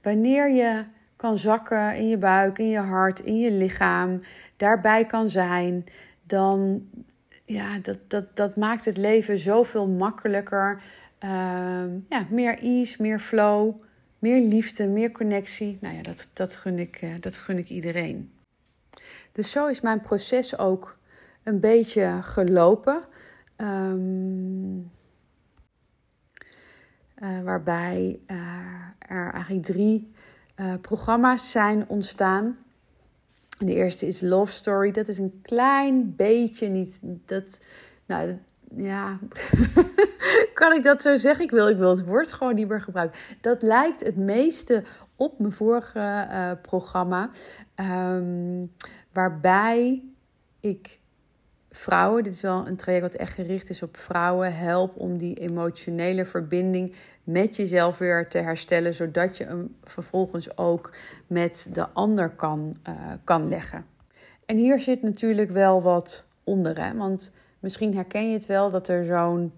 Wanneer 0.03 0.51
je 0.51 0.85
kan 1.17 1.39
zakken 1.39 1.97
in 1.97 2.09
je 2.09 2.17
buik, 2.17 2.59
in 2.59 2.69
je 2.69 2.79
hart, 2.79 3.21
in 3.21 3.39
je 3.39 3.51
lichaam, 3.51 4.23
daarbij 4.57 5.05
kan 5.05 5.31
zijn, 5.31 5.85
dan 6.23 6.87
ja, 7.45 7.79
dat, 7.79 7.99
dat, 8.07 8.37
dat 8.37 8.57
maakt 8.57 8.85
het 8.85 8.97
leven 8.97 9.39
zoveel 9.39 9.87
makkelijker. 9.87 10.83
Uh, 11.25 11.85
ja, 12.09 12.27
meer 12.31 12.59
ease, 12.59 13.03
meer 13.03 13.21
flow, 13.21 13.79
meer 14.19 14.41
liefde, 14.41 14.87
meer 14.87 15.13
connectie. 15.13 15.79
Nou 15.81 15.95
ja, 15.95 16.03
dat, 16.03 16.29
dat, 16.33 16.55
gun 16.55 16.79
ik, 16.79 17.03
uh, 17.03 17.15
dat 17.21 17.37
gun 17.37 17.59
ik 17.59 17.69
iedereen. 17.69 18.33
Dus 19.33 19.51
zo 19.51 19.67
is 19.67 19.81
mijn 19.81 20.01
proces 20.01 20.59
ook 20.59 20.99
een 21.43 21.61
beetje 21.61 22.19
gelopen. 22.23 23.03
Um, 23.57 24.91
uh, 27.23 27.41
waarbij 27.43 28.19
er 28.99 29.33
eigenlijk 29.33 29.65
drie 29.65 30.13
programma's 30.81 31.51
zijn 31.51 31.89
ontstaan. 31.89 32.59
De 33.59 33.75
eerste 33.75 34.07
is 34.07 34.21
Love 34.21 34.53
Story. 34.53 34.91
Dat 34.91 35.09
is 35.09 35.19
een 35.19 35.41
klein 35.43 36.17
beetje 36.17 36.69
niet. 36.69 36.99
Dat, 37.03 37.59
nou, 38.07 38.39
ja. 38.77 39.19
kan 40.55 40.73
ik 40.73 40.83
dat 40.83 41.03
zo 41.03 41.17
zeggen? 41.17 41.45
Ik 41.45 41.51
wil, 41.51 41.69
ik 41.69 41.77
wil 41.77 41.91
het 41.91 42.05
woord 42.05 42.33
gewoon 42.33 42.55
niet 42.55 42.69
meer 42.69 42.81
gebruiken. 42.81 43.19
Dat 43.41 43.63
lijkt 43.63 44.01
het 44.01 44.17
meeste 44.17 44.85
op 45.17 45.39
mijn 45.39 45.53
vorige 45.53 46.29
uh, 46.31 46.51
programma. 46.63 47.31
Um, 47.77 48.73
waarbij 49.13 50.03
ik 50.61 50.99
vrouwen, 51.71 52.25
dit 52.25 52.33
is 52.35 52.41
wel 52.41 52.67
een 52.67 52.77
traject 52.77 53.03
wat 53.03 53.15
echt 53.15 53.33
gericht 53.33 53.71
is 53.71 53.83
op 53.83 53.97
vrouwen, 53.97 54.57
help 54.57 54.97
om 54.97 55.17
die 55.17 55.35
emotionele 55.35 56.25
verbinding 56.25 56.95
met 57.25 57.57
jezelf 57.57 57.99
weer 57.99 58.29
te 58.29 58.39
herstellen, 58.39 58.95
zodat 58.95 59.37
je 59.37 59.45
hem 59.45 59.77
vervolgens 59.85 60.57
ook 60.57 60.93
met 61.27 61.69
de 61.73 61.89
ander 61.89 62.31
kan, 62.31 62.77
uh, 62.89 62.95
kan 63.25 63.49
leggen. 63.49 63.87
En 64.47 64.57
hier 64.57 64.81
zit 64.81 65.03
natuurlijk 65.03 65.51
wel 65.51 65.83
wat 65.83 66.27
onder, 66.45 66.85
hè? 66.85 66.97
want 66.97 67.31
misschien 67.61 67.95
herken 67.95 68.29
je 68.29 68.33
het 68.33 68.47
wel 68.47 68.71
dat 68.71 68.89
er 68.89 69.05
zo'n, 69.05 69.53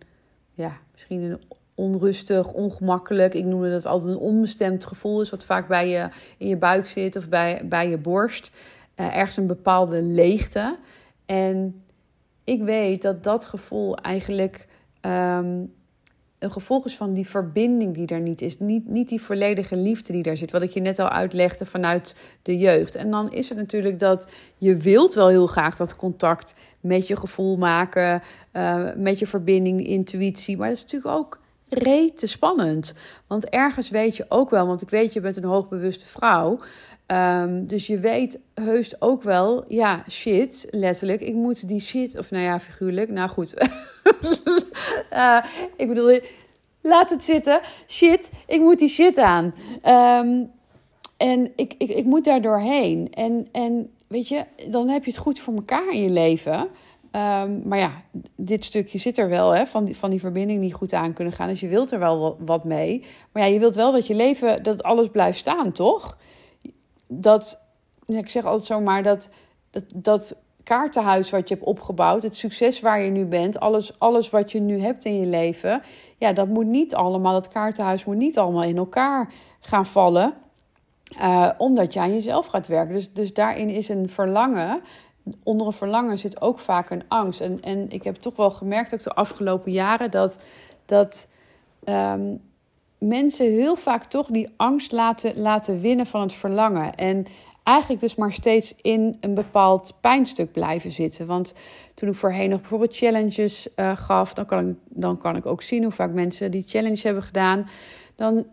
ja, 0.54 0.78
misschien 0.92 1.22
een 1.22 1.40
onrustig, 1.74 2.52
ongemakkelijk, 2.52 3.34
ik 3.34 3.44
noemde 3.44 3.70
dat 3.70 3.86
altijd 3.86 4.14
een 4.14 4.20
onbestemd 4.20 4.86
gevoel 4.86 5.20
is, 5.20 5.30
wat 5.30 5.44
vaak 5.44 5.68
bij 5.68 5.88
je 5.88 6.08
in 6.38 6.48
je 6.48 6.56
buik 6.56 6.86
zit 6.86 7.16
of 7.16 7.28
bij, 7.28 7.60
bij 7.64 7.88
je 7.88 7.98
borst. 7.98 8.50
Uh, 8.96 9.16
ergens 9.16 9.36
een 9.36 9.46
bepaalde 9.46 10.02
leegte. 10.02 10.78
En 11.26 11.84
ik 12.44 12.62
weet 12.62 13.02
dat 13.02 13.22
dat 13.22 13.46
gevoel 13.46 13.96
eigenlijk 13.96 14.68
um, 15.00 15.72
een 16.40 16.52
gevolg 16.52 16.84
is 16.84 16.96
van 16.96 17.12
die 17.12 17.26
verbinding 17.26 17.94
die 17.94 18.06
er 18.06 18.20
niet 18.20 18.42
is. 18.42 18.58
Niet, 18.58 18.88
niet 18.88 19.08
die 19.08 19.20
volledige 19.20 19.76
liefde 19.76 20.12
die 20.12 20.22
daar 20.22 20.36
zit. 20.36 20.50
Wat 20.50 20.62
ik 20.62 20.70
je 20.70 20.80
net 20.80 20.98
al 20.98 21.08
uitlegde 21.08 21.66
vanuit 21.66 22.14
de 22.42 22.58
jeugd. 22.58 22.94
En 22.94 23.10
dan 23.10 23.32
is 23.32 23.48
het 23.48 23.58
natuurlijk 23.58 23.98
dat 23.98 24.28
je 24.56 24.76
wilt 24.76 25.14
wel 25.14 25.28
heel 25.28 25.46
graag 25.46 25.76
dat 25.76 25.96
contact 25.96 26.54
met 26.80 27.06
je 27.06 27.16
gevoel 27.16 27.56
maken. 27.56 28.22
Uh, 28.52 28.84
met 28.96 29.18
je 29.18 29.26
verbinding, 29.26 29.86
intuïtie. 29.86 30.56
Maar 30.56 30.68
dat 30.68 30.76
is 30.76 30.82
natuurlijk 30.82 31.14
ook 31.14 31.38
rete 31.68 32.26
spannend. 32.26 32.94
Want 33.26 33.48
ergens 33.48 33.90
weet 33.90 34.16
je 34.16 34.24
ook 34.28 34.50
wel, 34.50 34.66
want 34.66 34.82
ik 34.82 34.90
weet 34.90 35.12
je 35.12 35.20
bent 35.20 35.36
een 35.36 35.44
hoogbewuste 35.44 36.06
vrouw. 36.06 36.58
Um, 37.12 37.66
dus 37.66 37.86
je 37.86 37.98
weet 37.98 38.38
heus 38.54 39.00
ook 39.00 39.22
wel, 39.22 39.64
ja, 39.68 40.04
shit, 40.10 40.66
letterlijk. 40.70 41.20
Ik 41.20 41.34
moet 41.34 41.68
die 41.68 41.80
shit, 41.80 42.18
of 42.18 42.30
nou 42.30 42.44
ja, 42.44 42.60
figuurlijk, 42.60 43.10
nou 43.10 43.28
goed. 43.28 43.54
uh, 45.12 45.44
ik 45.76 45.88
bedoel, 45.88 46.20
laat 46.80 47.10
het 47.10 47.24
zitten. 47.24 47.60
Shit, 47.86 48.30
ik 48.46 48.60
moet 48.60 48.78
die 48.78 48.88
shit 48.88 49.18
aan. 49.18 49.54
Um, 50.24 50.50
en 51.16 51.52
ik, 51.56 51.74
ik, 51.78 51.90
ik 51.90 52.04
moet 52.04 52.24
daar 52.24 52.42
doorheen. 52.42 53.08
En, 53.12 53.48
en 53.52 53.90
weet 54.06 54.28
je, 54.28 54.44
dan 54.68 54.88
heb 54.88 55.04
je 55.04 55.10
het 55.10 55.20
goed 55.20 55.38
voor 55.38 55.54
elkaar 55.54 55.88
in 55.90 56.02
je 56.02 56.10
leven. 56.10 56.68
Um, 57.12 57.62
maar 57.64 57.78
ja, 57.78 58.02
dit 58.36 58.64
stukje 58.64 58.98
zit 58.98 59.18
er 59.18 59.28
wel, 59.28 59.54
hè, 59.54 59.66
van, 59.66 59.84
die, 59.84 59.96
van 59.96 60.10
die 60.10 60.20
verbinding 60.20 60.60
niet 60.60 60.74
goed 60.74 60.92
aan 60.92 61.12
kunnen 61.12 61.34
gaan. 61.34 61.48
Dus 61.48 61.60
je 61.60 61.68
wilt 61.68 61.90
er 61.90 61.98
wel 61.98 62.36
wat 62.44 62.64
mee. 62.64 63.04
Maar 63.32 63.42
ja, 63.42 63.48
je 63.48 63.58
wilt 63.58 63.74
wel 63.74 63.92
dat 63.92 64.06
je 64.06 64.14
leven, 64.14 64.62
dat 64.62 64.82
alles 64.82 65.08
blijft 65.08 65.38
staan, 65.38 65.72
toch? 65.72 66.16
Dat, 67.12 67.60
ik 68.06 68.28
zeg 68.28 68.44
altijd 68.44 68.64
zomaar, 68.64 69.02
dat, 69.02 69.30
dat, 69.70 69.84
dat 69.94 70.36
kaartenhuis 70.62 71.30
wat 71.30 71.48
je 71.48 71.54
hebt 71.54 71.66
opgebouwd, 71.66 72.22
het 72.22 72.36
succes 72.36 72.80
waar 72.80 73.02
je 73.02 73.10
nu 73.10 73.24
bent, 73.24 73.60
alles, 73.60 73.98
alles 73.98 74.30
wat 74.30 74.52
je 74.52 74.60
nu 74.60 74.80
hebt 74.80 75.04
in 75.04 75.20
je 75.20 75.26
leven, 75.26 75.82
ja, 76.18 76.32
dat 76.32 76.48
moet 76.48 76.66
niet 76.66 76.94
allemaal, 76.94 77.32
dat 77.32 77.48
kaartenhuis 77.48 78.04
moet 78.04 78.16
niet 78.16 78.38
allemaal 78.38 78.62
in 78.62 78.76
elkaar 78.76 79.32
gaan 79.60 79.86
vallen, 79.86 80.34
uh, 81.18 81.50
omdat 81.58 81.92
je 81.92 82.00
aan 82.00 82.12
jezelf 82.12 82.46
gaat 82.46 82.66
werken. 82.66 82.94
Dus, 82.94 83.12
dus 83.12 83.34
daarin 83.34 83.68
is 83.68 83.88
een 83.88 84.08
verlangen. 84.08 84.80
Onder 85.42 85.66
een 85.66 85.72
verlangen 85.72 86.18
zit 86.18 86.40
ook 86.40 86.58
vaak 86.58 86.90
een 86.90 87.02
angst. 87.08 87.40
En, 87.40 87.60
en 87.60 87.90
ik 87.90 88.04
heb 88.04 88.14
toch 88.14 88.36
wel 88.36 88.50
gemerkt, 88.50 88.94
ook 88.94 89.02
de 89.02 89.14
afgelopen 89.14 89.72
jaren, 89.72 90.10
dat, 90.10 90.38
dat 90.86 91.28
um, 91.84 92.40
mensen 93.00 93.46
heel 93.46 93.76
vaak 93.76 94.04
toch 94.04 94.26
die 94.26 94.48
angst 94.56 94.92
laten, 94.92 95.38
laten 95.38 95.80
winnen 95.80 96.06
van 96.06 96.20
het 96.20 96.32
verlangen. 96.32 96.94
En 96.94 97.26
eigenlijk 97.62 98.00
dus 98.00 98.14
maar 98.14 98.32
steeds 98.32 98.74
in 98.82 99.16
een 99.20 99.34
bepaald 99.34 99.94
pijnstuk 100.00 100.52
blijven 100.52 100.90
zitten. 100.90 101.26
Want 101.26 101.54
toen 101.94 102.08
ik 102.08 102.14
voorheen 102.14 102.50
nog 102.50 102.60
bijvoorbeeld 102.60 102.96
challenges 102.96 103.68
uh, 103.76 103.96
gaf, 103.96 104.34
dan 104.34 104.46
kan, 104.46 104.68
ik, 104.68 104.76
dan 104.88 105.18
kan 105.18 105.36
ik 105.36 105.46
ook 105.46 105.62
zien 105.62 105.82
hoe 105.82 105.92
vaak 105.92 106.12
mensen 106.12 106.50
die 106.50 106.64
challenge 106.66 107.00
hebben 107.02 107.22
gedaan. 107.22 107.68
Dan, 108.16 108.46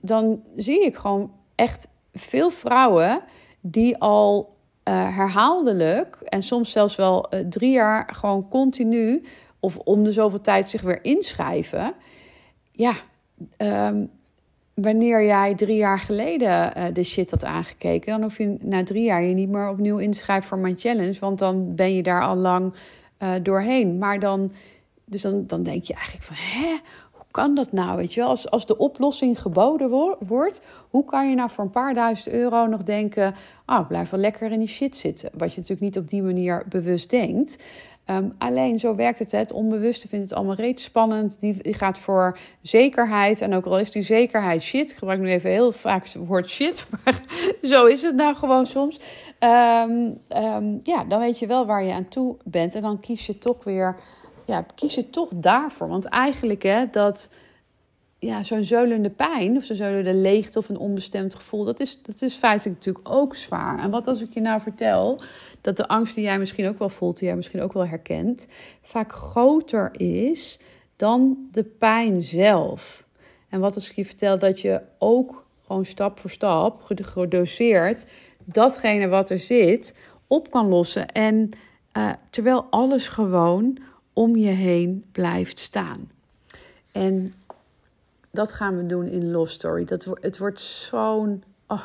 dan 0.00 0.42
zie 0.56 0.84
ik 0.84 0.96
gewoon 0.96 1.32
echt 1.54 1.88
veel 2.12 2.50
vrouwen 2.50 3.22
die 3.60 3.98
al 3.98 4.52
uh, 4.88 5.16
herhaaldelijk 5.16 6.16
en 6.16 6.42
soms 6.42 6.70
zelfs 6.70 6.96
wel 6.96 7.26
drie 7.48 7.72
jaar 7.72 8.08
gewoon 8.14 8.48
continu 8.48 9.22
of 9.60 9.76
om 9.76 10.04
de 10.04 10.12
zoveel 10.12 10.40
tijd 10.40 10.68
zich 10.68 10.82
weer 10.82 11.04
inschrijven. 11.04 11.94
Ja, 12.72 12.94
um, 13.58 14.10
wanneer 14.74 15.24
jij 15.24 15.54
drie 15.54 15.76
jaar 15.76 15.98
geleden 15.98 16.72
uh, 16.76 16.84
de 16.92 17.02
shit 17.02 17.30
had 17.30 17.44
aangekeken, 17.44 18.12
dan 18.12 18.22
hoef 18.22 18.38
je 18.38 18.56
na 18.60 18.84
drie 18.84 19.04
jaar 19.04 19.22
je 19.22 19.34
niet 19.34 19.48
meer 19.48 19.68
opnieuw 19.68 19.98
inschrijven 19.98 20.48
voor 20.48 20.58
mijn 20.58 20.78
challenge, 20.78 21.16
want 21.20 21.38
dan 21.38 21.74
ben 21.74 21.94
je 21.94 22.02
daar 22.02 22.22
al 22.22 22.36
lang 22.36 22.72
uh, 23.22 23.30
doorheen. 23.42 23.98
Maar 23.98 24.18
dan 24.18 24.50
dus 25.04 25.22
dan, 25.22 25.46
dan 25.46 25.62
denk 25.62 25.84
je 25.84 25.94
eigenlijk 25.94 26.24
van, 26.24 26.36
hè, 26.36 26.76
hoe 27.12 27.24
kan 27.30 27.54
dat 27.54 27.72
nou? 27.72 27.96
Weet 27.96 28.14
je 28.14 28.20
wel, 28.20 28.28
als, 28.28 28.50
als 28.50 28.66
de 28.66 28.78
oplossing 28.78 29.40
geboden 29.40 30.16
wordt, 30.18 30.60
hoe 30.90 31.04
kan 31.04 31.28
je 31.28 31.34
nou 31.34 31.50
voor 31.50 31.64
een 31.64 31.70
paar 31.70 31.94
duizend 31.94 32.34
euro 32.34 32.66
nog 32.66 32.82
denken, 32.82 33.34
oh, 33.66 33.88
blijf 33.88 34.10
wel 34.10 34.20
lekker 34.20 34.52
in 34.52 34.58
die 34.58 34.68
shit 34.68 34.96
zitten? 34.96 35.30
Wat 35.32 35.50
je 35.50 35.60
natuurlijk 35.60 35.80
niet 35.80 35.98
op 35.98 36.08
die 36.08 36.22
manier 36.22 36.64
bewust 36.68 37.10
denkt. 37.10 37.58
Um, 38.10 38.34
alleen 38.38 38.78
zo 38.78 38.94
werkt 38.94 39.18
het. 39.18 39.32
Het 39.32 39.52
onbewuste 39.52 40.08
vindt 40.08 40.24
het 40.24 40.34
allemaal 40.38 40.54
reeds 40.54 40.82
spannend. 40.82 41.40
Die, 41.40 41.74
gaat 41.74 41.98
voor 41.98 42.38
zekerheid. 42.62 43.40
En 43.40 43.54
ook 43.54 43.64
al 43.64 43.78
is 43.78 43.90
die 43.90 44.02
zekerheid 44.02 44.62
shit. 44.62 44.90
Ik 44.90 44.96
gebruik 44.96 45.20
nu 45.20 45.30
even 45.30 45.50
heel 45.50 45.72
vaak 45.72 46.04
het 46.04 46.26
woord 46.26 46.50
shit. 46.50 46.86
Maar 47.04 47.20
zo 47.62 47.84
is 47.84 48.02
het 48.02 48.14
nou 48.14 48.34
gewoon 48.34 48.66
soms. 48.66 49.00
Um, 49.40 50.20
um, 50.28 50.80
ja, 50.82 51.04
dan 51.04 51.18
weet 51.20 51.38
je 51.38 51.46
wel 51.46 51.66
waar 51.66 51.84
je 51.84 51.92
aan 51.92 52.08
toe 52.08 52.36
bent. 52.44 52.74
En 52.74 52.82
dan 52.82 53.00
kies 53.00 53.26
je 53.26 53.38
toch 53.38 53.64
weer. 53.64 53.96
Ja, 54.46 54.66
kies 54.74 54.94
je 54.94 55.10
toch 55.10 55.28
daarvoor. 55.34 55.88
Want 55.88 56.04
eigenlijk, 56.04 56.62
hè, 56.62 56.90
dat. 56.90 57.30
Ja, 58.18 58.42
zo'n 58.42 58.64
zeulende 58.64 59.10
pijn 59.10 59.56
of 59.56 59.64
zo'n 59.64 59.76
zeulende 59.76 60.14
leegte 60.14 60.58
of 60.58 60.68
een 60.68 60.78
onbestemd 60.78 61.34
gevoel, 61.34 61.64
dat 61.64 61.80
is, 61.80 62.02
dat 62.02 62.22
is 62.22 62.34
feitelijk 62.34 62.76
natuurlijk 62.76 63.14
ook 63.14 63.34
zwaar. 63.34 63.78
En 63.78 63.90
wat 63.90 64.06
als 64.06 64.20
ik 64.20 64.34
je 64.34 64.40
nou 64.40 64.60
vertel 64.60 65.20
dat 65.64 65.76
de 65.76 65.88
angst 65.88 66.14
die 66.14 66.24
jij 66.24 66.38
misschien 66.38 66.68
ook 66.68 66.78
wel 66.78 66.88
voelt, 66.88 67.18
die 67.18 67.26
jij 67.26 67.36
misschien 67.36 67.62
ook 67.62 67.72
wel 67.72 67.86
herkent, 67.86 68.46
vaak 68.82 69.12
groter 69.12 70.00
is 70.00 70.58
dan 70.96 71.48
de 71.52 71.64
pijn 71.64 72.22
zelf. 72.22 73.04
En 73.48 73.60
wat 73.60 73.74
als 73.74 73.90
ik 73.90 73.96
je 73.96 74.04
vertel 74.04 74.38
dat 74.38 74.60
je 74.60 74.80
ook 74.98 75.46
gewoon 75.66 75.84
stap 75.84 76.18
voor 76.18 76.30
stap, 76.30 76.82
gedoseerd, 76.82 78.06
datgene 78.44 79.08
wat 79.08 79.30
er 79.30 79.38
zit, 79.38 79.96
op 80.26 80.50
kan 80.50 80.68
lossen. 80.68 81.08
En 81.08 81.50
uh, 81.96 82.10
terwijl 82.30 82.66
alles 82.70 83.08
gewoon 83.08 83.78
om 84.12 84.36
je 84.36 84.50
heen 84.50 85.04
blijft 85.12 85.58
staan. 85.58 86.10
En 86.92 87.34
dat 88.30 88.52
gaan 88.52 88.76
we 88.76 88.86
doen 88.86 89.08
in 89.08 89.30
Love 89.30 89.52
Story. 89.52 89.84
Dat, 89.84 90.06
het 90.20 90.38
wordt 90.38 90.60
zo'n. 90.60 91.42
Oh, 91.66 91.84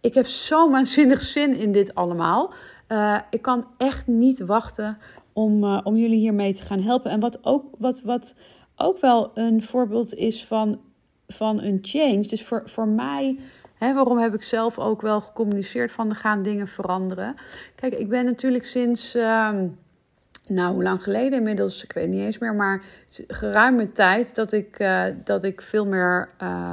ik 0.00 0.14
heb 0.14 0.26
zo'n 0.26 0.70
waanzinnig 0.70 1.20
zin 1.20 1.56
in 1.56 1.72
dit 1.72 1.94
allemaal. 1.94 2.52
Uh, 2.88 3.18
ik 3.30 3.42
kan 3.42 3.66
echt 3.76 4.06
niet 4.06 4.40
wachten 4.40 4.98
om, 5.32 5.64
uh, 5.64 5.80
om 5.84 5.96
jullie 5.96 6.18
hiermee 6.18 6.54
te 6.54 6.62
gaan 6.62 6.82
helpen. 6.82 7.10
En 7.10 7.20
wat 7.20 7.44
ook, 7.44 7.64
wat, 7.78 8.02
wat 8.02 8.34
ook 8.76 9.00
wel 9.00 9.30
een 9.34 9.62
voorbeeld 9.62 10.14
is 10.14 10.46
van, 10.46 10.80
van 11.28 11.62
een 11.62 11.78
change. 11.82 12.20
Dus 12.20 12.44
voor, 12.44 12.62
voor 12.64 12.88
mij, 12.88 13.38
hè, 13.74 13.94
waarom 13.94 14.18
heb 14.18 14.34
ik 14.34 14.42
zelf 14.42 14.78
ook 14.78 15.00
wel 15.00 15.20
gecommuniceerd 15.20 15.92
van 15.92 16.08
er 16.10 16.16
gaan 16.16 16.42
dingen 16.42 16.68
veranderen. 16.68 17.34
Kijk, 17.74 17.94
ik 17.94 18.08
ben 18.08 18.24
natuurlijk 18.24 18.64
sinds. 18.64 19.16
Uh, 19.16 19.50
nou, 20.48 20.74
hoe 20.74 20.82
lang 20.82 21.02
geleden 21.02 21.38
inmiddels? 21.38 21.84
Ik 21.84 21.92
weet 21.92 22.08
niet 22.08 22.20
eens 22.20 22.38
meer, 22.38 22.54
maar 22.54 22.82
geruime 23.26 23.92
tijd 23.92 24.34
dat 24.34 24.52
ik, 24.52 24.78
uh, 24.78 25.04
dat 25.24 25.44
ik 25.44 25.62
veel 25.62 25.86
meer 25.86 26.28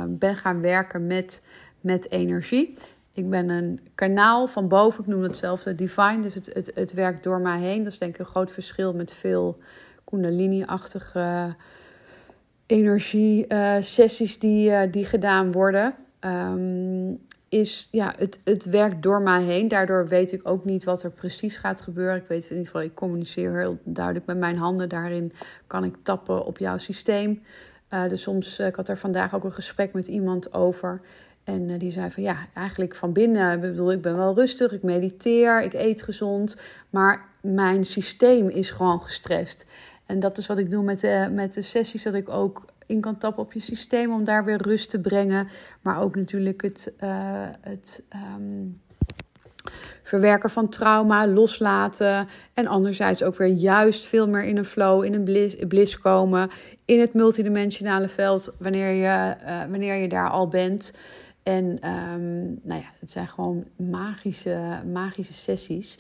ben 0.08 0.36
gaan 0.36 0.62
werken 0.62 1.08
met, 1.08 1.42
met 1.82 2.12
energie. 2.12 2.78
Ik 3.16 3.30
ben 3.30 3.50
een 3.50 3.80
kanaal 3.96 4.48
van 4.48 4.68
boven, 4.68 5.04
ik 5.04 5.10
noem 5.10 5.22
hetzelfde 5.22 5.76
divine, 5.76 6.22
dus 6.22 6.34
het, 6.34 6.54
het, 6.54 6.72
het 6.74 6.94
werkt 6.94 7.24
door 7.24 7.40
mij 7.40 7.60
heen. 7.60 7.84
Dat 7.84 7.94
is 7.94 8.00
denk 8.00 8.14
ik 8.14 8.20
een 8.20 8.26
groot 8.26 8.52
verschil 8.52 8.94
met 8.94 9.12
veel 9.12 9.58
kundalini-achtige 10.04 11.56
energie-sessies 12.66 14.36
uh, 14.36 14.42
die, 14.42 14.70
uh, 14.70 14.82
die 14.92 15.06
gedaan 15.06 15.52
worden. 15.52 15.96
Um, 16.20 17.20
is, 17.50 17.88
ja, 17.92 18.14
het, 18.18 18.40
het 18.44 18.66
werkt 18.66 19.04
door 19.04 19.22
mij 19.22 19.44
heen. 19.44 19.68
Daardoor 19.68 20.08
weet 20.08 20.32
ik 20.32 20.50
ook 20.50 20.66
niet 20.66 20.84
wat 20.84 21.04
er 21.04 21.12
precies 21.12 21.58
gaat 21.58 21.82
gebeuren. 21.82 22.16
Ik 22.16 22.28
weet 22.28 22.44
in 22.44 22.50
ieder 22.50 22.66
geval, 22.66 22.82
ik 22.82 22.96
communiceer 22.96 23.58
heel 23.58 23.80
duidelijk 23.84 24.26
met 24.26 24.38
mijn 24.38 24.58
handen. 24.58 24.90
Daarin 24.90 25.34
kan 25.68 25.84
ik 25.84 25.96
tappen 26.02 26.46
op 26.46 26.58
jouw 26.58 26.78
systeem. 26.78 27.44
Dus 28.10 28.22
soms, 28.22 28.60
ik 28.60 28.76
had 28.76 28.90
er 28.90 28.98
vandaag 28.98 29.36
ook 29.36 29.44
een 29.44 29.52
gesprek 29.52 29.94
met 29.94 30.08
iemand 30.08 30.54
over. 30.54 31.02
En 31.44 31.70
uh, 31.70 31.80
die 31.80 31.92
zei 31.92 32.12
van 32.12 32.24
ja, 32.24 32.38
eigenlijk 32.54 32.96
van 32.96 33.14
binnen, 33.14 33.52
ik 33.52 33.62
bedoel, 33.62 33.92
ik 33.92 34.02
ben 34.02 34.16
wel 34.16 34.36
rustig, 34.36 34.72
ik 34.72 34.84
mediteer, 34.84 35.62
ik 35.62 35.74
eet 35.74 36.04
gezond, 36.04 36.58
maar 36.90 37.30
mijn 37.42 37.86
systeem 37.86 38.50
is 38.50 38.72
gewoon 38.72 39.02
gestrest. 39.02 39.66
En 40.06 40.20
dat 40.20 40.38
is 40.38 40.48
wat 40.48 40.58
ik 40.58 40.72
doe 40.72 40.84
met 40.84 41.00
de, 41.00 41.30
met 41.32 41.54
de 41.54 41.62
sessies, 41.62 42.04
dat 42.04 42.14
ik 42.14 42.30
ook 42.30 42.66
in 42.86 43.02
kan 43.02 43.18
tappen 43.18 43.44
op 43.44 43.54
je 43.54 43.60
systeem 43.60 44.14
om 44.14 44.24
daar 44.24 44.46
weer 44.46 44.62
rust 44.62 44.90
te 44.90 45.00
brengen. 45.00 45.48
Maar 45.82 46.02
ook 46.02 46.16
natuurlijk 46.16 46.62
het, 46.62 46.94
uh, 47.04 47.10
het 47.62 48.04
um, 48.38 48.82
verwerken 50.04 50.50
van 50.50 50.70
trauma, 50.70 51.28
loslaten. 51.28 52.28
En 52.54 52.68
anderzijds 52.68 53.24
ook 53.24 53.38
weer 53.38 53.48
juist 53.48 54.06
veel 54.06 54.28
meer 54.28 54.44
in 54.44 54.58
een 54.58 54.66
flow, 54.66 55.04
in 55.04 55.14
een 55.14 55.68
bliss, 55.68 55.98
komen. 55.98 56.50
In 56.86 57.00
het 57.00 57.14
multidimensionale 57.14 58.08
veld, 58.08 58.52
wanneer 58.60 58.92
je, 58.92 59.36
uh, 59.46 59.62
wanneer 59.70 59.96
je 59.96 60.08
daar 60.08 60.30
al 60.30 60.48
bent. 60.48 60.94
En 61.44 61.66
um, 61.90 62.60
nou 62.64 62.82
ja, 62.82 62.90
het 63.00 63.12
zijn 63.12 63.28
gewoon 63.28 63.66
magische, 63.76 64.82
magische 64.92 65.34
sessies. 65.34 66.00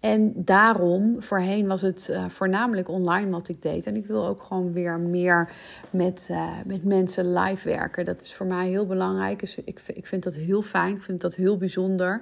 En 0.00 0.32
daarom, 0.36 1.22
voorheen 1.22 1.66
was 1.66 1.80
het 1.80 2.08
uh, 2.10 2.28
voornamelijk 2.28 2.88
online 2.88 3.30
wat 3.30 3.48
ik 3.48 3.62
deed. 3.62 3.86
En 3.86 3.96
ik 3.96 4.06
wil 4.06 4.26
ook 4.26 4.42
gewoon 4.42 4.72
weer 4.72 4.98
meer 4.98 5.50
met, 5.90 6.28
uh, 6.30 6.48
met 6.66 6.84
mensen 6.84 7.32
live 7.32 7.68
werken. 7.68 8.04
Dat 8.04 8.20
is 8.22 8.34
voor 8.34 8.46
mij 8.46 8.68
heel 8.68 8.86
belangrijk. 8.86 9.40
Dus 9.40 9.58
ik, 9.64 9.82
ik 9.86 10.06
vind 10.06 10.22
dat 10.22 10.34
heel 10.34 10.62
fijn. 10.62 10.94
Ik 10.94 11.02
vind 11.02 11.20
dat 11.20 11.34
heel 11.34 11.56
bijzonder. 11.56 12.20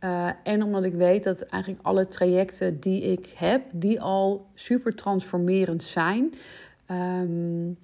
Uh, 0.00 0.28
en 0.42 0.62
omdat 0.62 0.84
ik 0.84 0.94
weet 0.94 1.24
dat 1.24 1.40
eigenlijk 1.40 1.82
alle 1.86 2.08
trajecten 2.08 2.80
die 2.80 3.02
ik 3.02 3.32
heb, 3.36 3.62
die 3.72 4.00
al 4.00 4.46
super 4.54 4.94
transformerend 4.94 5.82
zijn. 5.82 6.34
Um, 6.90 7.78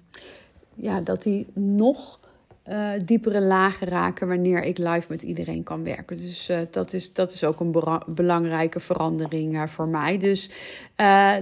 ja, 0.73 1.01
dat 1.01 1.23
die 1.23 1.47
nog 1.53 2.19
uh, 2.69 2.89
diepere 3.05 3.41
lagen 3.41 3.87
raken 3.87 4.27
wanneer 4.27 4.63
ik 4.63 4.77
live 4.77 5.05
met 5.09 5.21
iedereen 5.21 5.63
kan 5.63 5.83
werken. 5.83 6.17
Dus 6.17 6.49
uh, 6.49 6.59
dat, 6.71 6.93
is, 6.93 7.13
dat 7.13 7.31
is 7.31 7.43
ook 7.43 7.59
een 7.59 8.01
belangrijke 8.07 8.79
verandering 8.79 9.53
uh, 9.53 9.67
voor 9.67 9.87
mij. 9.87 10.17
Dus 10.17 10.49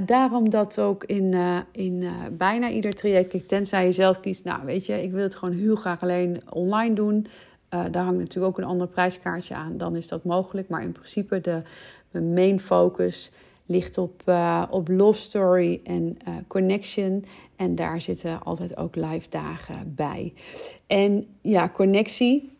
daarom 0.05 0.49
dat 0.49 0.79
ook 0.79 1.03
in, 1.03 1.35
in 1.71 2.07
bijna 2.31 2.69
ieder 2.69 2.93
traject, 2.93 3.27
kijk, 3.27 3.47
tenzij 3.47 3.85
je 3.85 3.91
zelf 3.91 4.19
kiest, 4.19 4.43
nou 4.43 4.65
weet 4.65 4.85
je, 4.85 5.03
ik 5.03 5.11
wil 5.11 5.23
het 5.23 5.35
gewoon 5.35 5.55
heel 5.55 5.75
graag 5.75 6.01
alleen 6.01 6.41
online 6.49 6.95
doen. 6.95 7.27
daar 7.69 8.03
hangt 8.03 8.19
natuurlijk 8.19 8.45
ook 8.45 8.57
een 8.57 8.71
ander 8.71 8.87
prijskaartje 8.87 9.55
aan, 9.55 9.77
dan 9.77 9.95
is 9.95 10.07
dat 10.07 10.23
mogelijk. 10.23 10.69
Maar 10.69 10.81
in 10.81 10.91
principe 10.91 11.41
de 12.11 12.21
main 12.21 12.59
focus 12.59 13.31
ligt 13.69 13.97
op, 13.97 14.21
uh, 14.25 14.63
op 14.69 14.87
Love 14.87 15.19
Story 15.19 15.81
en 15.83 16.17
uh, 16.27 16.35
Connection. 16.47 17.25
En 17.55 17.75
daar 17.75 18.01
zitten 18.01 18.43
altijd 18.43 18.77
ook 18.77 18.95
live 18.95 19.29
dagen 19.29 19.93
bij. 19.95 20.33
En 20.87 21.27
ja, 21.41 21.69
connectie. 21.69 22.57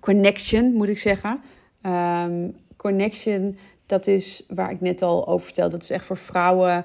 Connection 0.00 0.72
moet 0.72 0.88
ik 0.88 0.98
zeggen. 0.98 1.40
Um, 1.82 2.56
connection, 2.76 3.56
dat 3.86 4.06
is 4.06 4.44
waar 4.48 4.70
ik 4.70 4.80
net 4.80 5.02
al 5.02 5.26
over 5.28 5.44
vertelde. 5.44 5.70
Dat 5.70 5.82
is 5.82 5.90
echt 5.90 6.04
voor 6.04 6.16
vrouwen, 6.16 6.84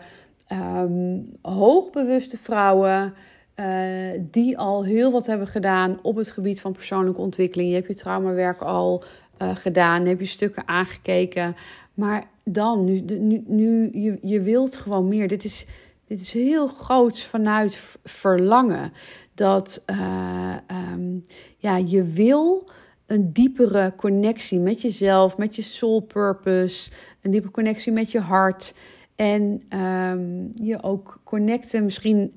um, 0.52 1.38
hoogbewuste 1.42 2.38
vrouwen. 2.38 3.14
Uh, 3.56 4.20
die 4.20 4.58
al 4.58 4.86
heel 4.86 5.12
wat 5.12 5.26
hebben 5.26 5.48
gedaan 5.48 6.00
op 6.02 6.16
het 6.16 6.32
gebied 6.32 6.62
van 6.62 6.72
persoonlijke 6.72 7.22
ontwikkeling. 7.22 7.70
Je 7.70 7.76
hebt 7.76 7.88
je 7.88 7.96
traumawerk 7.96 8.62
al 8.62 9.04
uh, 9.42 9.56
gedaan, 9.56 10.06
heb 10.06 10.20
je 10.20 10.26
stukken 10.26 10.68
aangekeken. 10.68 11.56
Maar 11.94 12.28
dan, 12.44 12.84
nu, 12.84 13.00
nu, 13.00 13.44
nu 13.48 13.90
je, 13.92 14.18
je 14.22 14.42
wilt 14.42 14.76
gewoon 14.76 15.08
meer. 15.08 15.28
Dit 15.28 15.44
is, 15.44 15.66
dit 16.08 16.22
is 16.22 16.34
heel 16.34 16.68
groots 16.68 17.26
vanuit 17.26 17.98
verlangen. 18.04 18.94
Dat 19.34 19.84
uh, 19.90 20.56
um, 20.94 21.24
ja, 21.58 21.78
je 21.78 22.04
wil 22.04 22.68
een 23.06 23.34
diepere 23.34 23.94
connectie 23.96 24.60
met 24.60 24.82
jezelf, 24.82 25.38
met 25.38 25.56
je 25.56 25.62
soul 25.62 26.00
purpose, 26.00 26.92
een 27.22 27.32
diepere 27.32 27.54
connectie 27.54 27.92
met 27.92 28.12
je 28.12 28.20
hart. 28.20 28.74
En 29.16 29.64
um, 29.80 30.52
je 30.56 30.84
ook 30.84 31.20
connecten. 31.24 31.84
Misschien, 31.84 32.34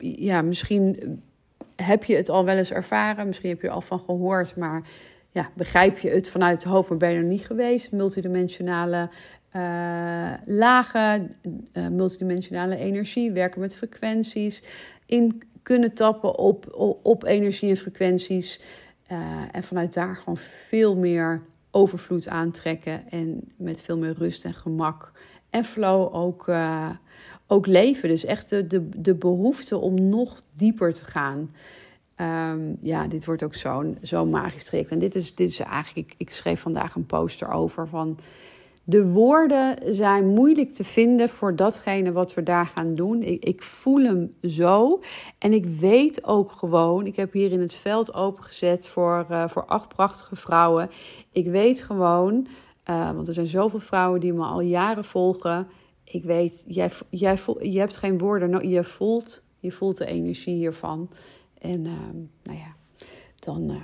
ja, 0.00 0.42
misschien 0.42 1.20
heb 1.76 2.04
je 2.04 2.16
het 2.16 2.28
al 2.28 2.44
wel 2.44 2.56
eens 2.56 2.72
ervaren, 2.72 3.26
misschien 3.26 3.48
heb 3.48 3.60
je 3.60 3.66
er 3.66 3.72
al 3.72 3.80
van 3.80 4.00
gehoord, 4.00 4.56
maar 4.56 4.82
ja, 5.32 5.50
begrijp 5.54 5.98
je 5.98 6.10
het 6.10 6.28
vanuit 6.28 6.62
het 6.62 6.72
hoofd, 6.72 6.88
maar 6.88 6.98
ben 6.98 7.10
je 7.10 7.16
er 7.16 7.24
niet 7.24 7.46
geweest. 7.46 7.92
Multidimensionale 7.92 9.08
uh, 9.56 10.32
lagen, 10.44 11.32
uh, 11.72 11.88
multidimensionale 11.88 12.76
energie, 12.76 13.32
werken 13.32 13.60
met 13.60 13.76
frequenties, 13.76 14.62
in 15.06 15.42
kunnen 15.62 15.94
tappen 15.94 16.38
op, 16.38 16.74
op, 17.02 17.24
energie 17.24 17.70
en 17.70 17.76
frequenties. 17.76 18.60
Uh, 19.12 19.18
en 19.52 19.62
vanuit 19.62 19.94
daar 19.94 20.16
gewoon 20.16 20.36
veel 20.36 20.96
meer 20.96 21.42
overvloed 21.70 22.28
aantrekken 22.28 23.10
en 23.10 23.40
met 23.56 23.80
veel 23.80 23.98
meer 23.98 24.12
rust 24.12 24.44
en 24.44 24.54
gemak 24.54 25.12
en 25.50 25.64
flow 25.64 26.14
ook, 26.14 26.50
ook 27.46 27.66
leven. 27.66 28.08
Dus 28.08 28.24
echt 28.24 28.50
de, 28.50 28.66
de, 28.66 28.88
de 28.96 29.14
behoefte 29.14 29.78
om 29.78 30.08
nog 30.08 30.42
dieper 30.54 30.94
te 30.94 31.04
gaan. 31.04 31.50
Um, 32.20 32.78
ja, 32.82 33.06
dit 33.08 33.24
wordt 33.24 33.42
ook 33.42 33.54
zo'n 33.54 33.98
zo'n 34.00 34.30
magisch 34.30 34.64
traject. 34.64 34.90
En 34.90 34.98
dit 34.98 35.14
is, 35.14 35.34
dit 35.34 35.50
is 35.50 35.60
eigenlijk, 35.60 36.10
ik, 36.10 36.14
ik 36.18 36.30
schreef 36.30 36.60
vandaag 36.60 36.94
een 36.94 37.06
poster 37.06 37.50
over 37.50 37.88
van 37.88 38.18
de 38.90 39.06
woorden 39.06 39.94
zijn 39.94 40.26
moeilijk 40.26 40.70
te 40.72 40.84
vinden 40.84 41.28
voor 41.28 41.56
datgene 41.56 42.12
wat 42.12 42.34
we 42.34 42.42
daar 42.42 42.66
gaan 42.66 42.94
doen. 42.94 43.22
Ik, 43.22 43.44
ik, 43.44 43.62
voel 43.62 44.02
hem 44.02 44.34
zo. 44.42 45.00
En 45.38 45.52
ik 45.52 45.64
weet 45.64 46.24
ook 46.24 46.52
gewoon, 46.52 47.06
ik 47.06 47.16
heb 47.16 47.32
hier 47.32 47.52
in 47.52 47.60
het 47.60 47.74
veld 47.74 48.14
opengezet 48.14 48.86
voor, 48.86 49.26
uh, 49.30 49.48
voor 49.48 49.64
acht 49.64 49.88
prachtige 49.88 50.36
vrouwen. 50.36 50.90
Ik 51.32 51.46
weet 51.46 51.82
gewoon, 51.82 52.46
uh, 52.90 53.10
want 53.10 53.28
er 53.28 53.34
zijn 53.34 53.46
zoveel 53.46 53.78
vrouwen 53.78 54.20
die 54.20 54.32
me 54.32 54.44
al 54.44 54.60
jaren 54.60 55.04
volgen. 55.04 55.68
Ik 56.04 56.24
weet, 56.24 56.64
jij, 56.66 56.90
jij 57.10 57.38
je 57.60 57.78
hebt 57.78 57.96
geen 57.96 58.18
woorden, 58.18 58.68
je 58.68 58.84
voelt, 58.84 59.42
je 59.58 59.72
voelt 59.72 59.96
de 59.96 60.06
energie 60.06 60.54
hiervan. 60.54 61.08
En 61.60 61.84
uh, 61.84 61.92
nou 62.42 62.58
ja, 62.58 62.74
dan, 63.38 63.80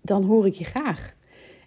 dan 0.00 0.24
hoor 0.24 0.46
ik 0.46 0.54
je 0.54 0.64
graag. 0.64 1.14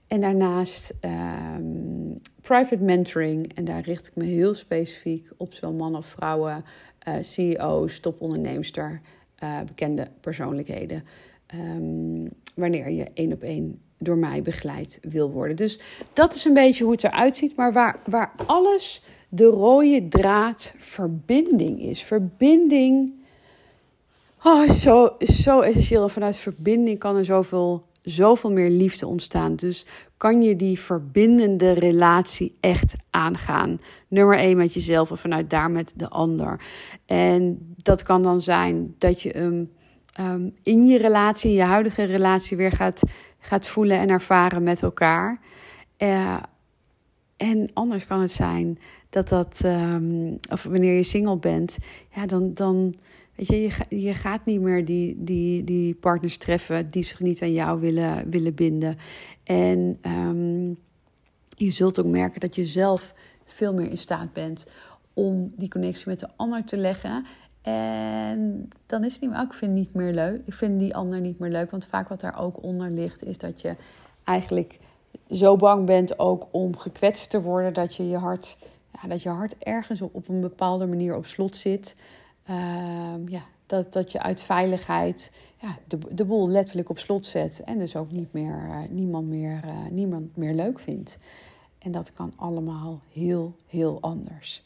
En 0.08 0.22
daarnaast 0.22 0.94
um, 1.02 2.20
private 2.42 2.84
mentoring. 2.84 3.54
En 3.54 3.66
daar 3.66 3.82
richt 3.82 4.08
ik 4.08 4.16
me 4.16 4.24
heel 4.24 4.54
specifiek 4.54 5.30
op 5.38 5.54
zowel 5.54 5.74
mannen 5.74 6.00
of 6.00 6.06
vrouwen, 6.06 6.64
uh, 7.08 7.16
CEO's, 7.22 8.00
topondernemers, 8.00 8.72
uh, 8.78 9.62
bekende 9.66 10.08
persoonlijkheden. 10.20 11.04
Wanneer 12.56 12.90
je 12.90 13.08
één 13.14 13.34
op 13.34 13.42
één 13.42 13.82
door 13.98 14.18
mij 14.18 14.42
begeleid 14.42 15.00
wil 15.02 15.32
worden. 15.32 15.56
Dus 15.56 15.80
dat 16.14 16.36
is 16.36 16.46
een 16.46 16.54
beetje 16.54 16.84
hoe 16.84 16.94
het 16.94 17.04
eruit 17.04 17.36
ziet. 17.36 17.56
Maar 17.56 17.74
waar, 17.74 18.00
waar 18.06 18.32
alles 18.46 19.04
de 19.30 19.46
rode 19.46 20.08
draad 20.08 20.74
verbinding 20.78 21.82
is. 21.82 22.04
Verbinding. 22.04 23.22
Oh, 24.44 24.70
zo, 24.70 25.16
zo 25.20 25.62
essentieel. 25.62 26.10
vanuit 26.10 26.38
verbinding 26.38 27.00
kan 27.00 27.16
er 27.16 27.26
zoveel 27.26 27.84
zoveel 28.02 28.52
meer 28.52 28.70
liefde 28.70 29.08
ontstaan. 29.08 29.56
Dus 29.56 29.86
kan 30.18 30.42
je 30.42 30.56
die 30.56 30.80
verbindende 30.80 31.72
relatie 31.72 32.58
echt 32.60 32.96
aangaan. 33.10 33.80
Nummer 34.08 34.38
één 34.38 34.58
met 34.58 34.74
jezelf 34.74 35.12
en 35.12 35.18
vanuit 35.18 35.50
daar 35.50 35.72
met 35.72 35.94
de 35.96 36.10
ander. 36.10 36.62
En 37.06 37.74
dat 37.78 38.04
kan 38.04 38.24
dan 38.24 38.42
zijn 38.42 38.96
dat 38.98 39.22
je 39.22 39.30
hem 39.30 39.72
ehm, 40.14 40.50
in 40.64 40.88
je 40.88 40.98
relatie, 40.98 41.50
in 41.50 41.56
je 41.56 41.62
huidige 41.62 42.04
relatie, 42.04 42.58
weer 42.58 42.72
gaat, 42.72 43.02
gaat 43.40 43.68
voelen 43.68 43.98
en 43.98 44.10
ervaren 44.10 44.64
met 44.64 44.82
elkaar. 44.82 45.40
Uh, 45.98 46.38
en 47.38 47.70
anders 47.74 48.06
kan 48.06 48.22
het 48.22 48.32
zijn 48.32 48.80
dat 49.10 49.30
dat, 49.30 49.62
um, 49.66 50.38
of 50.52 50.64
wanneer 50.64 50.96
je 50.96 51.04
single 51.04 51.38
bent, 51.38 51.78
ja, 52.16 52.26
dan. 52.26 52.54
dan 52.54 52.96
Weet 53.36 53.48
je, 53.48 53.72
je, 53.90 54.14
gaat 54.14 54.46
niet 54.46 54.62
meer 54.62 54.86
die, 54.86 55.24
die, 55.24 55.64
die 55.64 55.96
partners 55.96 56.38
treffen 56.38 56.90
die 56.90 57.04
zich 57.04 57.20
niet 57.20 57.42
aan 57.42 57.54
jou 57.54 57.80
willen, 57.80 58.30
willen 58.30 58.54
binden. 58.54 58.98
En 59.44 60.00
um, 60.02 60.78
je 61.50 61.72
zult 61.72 62.00
ook 62.00 62.06
merken 62.06 62.40
dat 62.40 62.56
je 62.56 62.66
zelf 62.66 63.14
veel 63.46 63.74
meer 63.74 63.90
in 63.90 63.98
staat 63.98 64.34
bent 64.34 64.66
om 65.14 65.54
die 65.58 65.70
connectie 65.70 66.08
met 66.08 66.20
de 66.20 66.30
ander 66.36 66.64
te 66.64 66.78
leggen. 66.78 67.26
En 67.62 68.70
dan 68.86 69.04
is 69.04 69.14
het 69.14 69.22
niet 69.22 69.30
meer, 69.30 69.40
oh, 69.40 69.46
ik 69.46 69.54
vind 69.54 69.74
niet 69.74 69.94
meer 69.94 70.14
leuk. 70.14 70.42
Ik 70.46 70.54
vind 70.54 70.80
die 70.80 70.96
ander 70.96 71.22
niet 71.22 71.40
meer 71.40 71.50
leuk. 71.50 71.72
Want 71.72 71.86
vaak 71.86 72.08
wat 72.10 72.20
daar 72.20 72.40
ook 72.40 72.64
onder 72.64 72.90
ligt, 72.92 73.24
is 73.24 73.38
dat 73.38 73.62
je 73.62 73.76
eigenlijk 74.24 74.80
zo 75.30 75.56
bang 75.56 75.86
bent 75.86 76.20
ook 76.20 76.48
om 76.52 76.78
gekwetst 76.78 77.30
te 77.30 77.42
worden. 77.42 77.74
Dat 77.74 77.96
je 77.96 78.08
je 78.08 78.18
hart, 78.18 78.58
ja, 79.02 79.08
dat 79.08 79.22
je 79.22 79.30
hart 79.30 79.58
ergens 79.58 80.02
op, 80.02 80.16
op 80.16 80.28
een 80.28 80.42
bepaalde 80.42 80.86
manier 80.86 81.16
op 81.16 81.26
slot 81.26 81.56
zit. 81.56 81.96
Ehm, 82.46 83.30
ja, 83.30 83.44
dat, 83.66 83.94
dat 83.94 84.12
je 84.12 84.22
uit 84.22 84.42
veiligheid 84.42 85.32
ja, 85.62 85.78
de, 85.88 85.98
de 86.12 86.26
boel 86.26 86.50
letterlijk 86.50 86.90
op 86.90 87.00
slot 87.00 87.26
zet. 87.26 87.62
En 87.66 87.78
dus 87.78 87.96
ook 87.96 88.12
niet 88.12 88.34
meer, 88.34 88.66
uh, 88.68 88.80
niemand, 88.90 89.28
meer, 89.28 89.62
uh, 89.66 89.92
niemand 89.92 90.36
meer 90.36 90.54
leuk 90.54 90.80
vindt. 90.80 91.18
En 91.80 91.92
dat 91.92 92.14
kan 92.14 92.34
allemaal 92.36 93.00
heel, 93.12 93.54
heel 93.68 93.98
anders. 94.02 94.64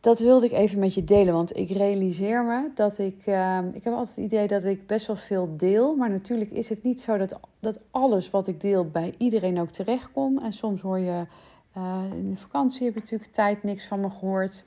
Dat 0.00 0.18
wilde 0.18 0.46
ik 0.46 0.52
even 0.52 0.78
met 0.78 0.94
je 0.94 1.04
delen, 1.04 1.34
want 1.34 1.56
ik 1.56 1.70
realiseer 1.70 2.44
me 2.44 2.70
dat 2.74 2.98
ik. 2.98 3.26
Uh, 3.26 3.58
ik 3.72 3.84
heb 3.84 3.92
altijd 3.92 4.16
het 4.16 4.24
idee 4.24 4.48
dat 4.48 4.64
ik 4.64 4.86
best 4.86 5.06
wel 5.06 5.16
veel 5.16 5.56
deel. 5.56 5.94
Maar 5.94 6.10
natuurlijk 6.10 6.50
is 6.50 6.68
het 6.68 6.82
niet 6.82 7.00
zo 7.00 7.16
dat, 7.16 7.38
dat 7.60 7.78
alles 7.90 8.30
wat 8.30 8.46
ik 8.46 8.60
deel 8.60 8.90
bij 8.90 9.14
iedereen 9.18 9.60
ook 9.60 9.70
terechtkomt. 9.70 10.42
En 10.42 10.52
soms 10.52 10.80
hoor 10.80 10.98
je. 10.98 11.26
Uh, 11.76 12.02
in 12.12 12.30
de 12.30 12.36
vakantie 12.36 12.84
heb 12.84 12.94
je 12.94 13.00
natuurlijk 13.00 13.32
tijd 13.32 13.62
niks 13.62 13.86
van 13.86 14.00
me 14.00 14.10
gehoord. 14.10 14.64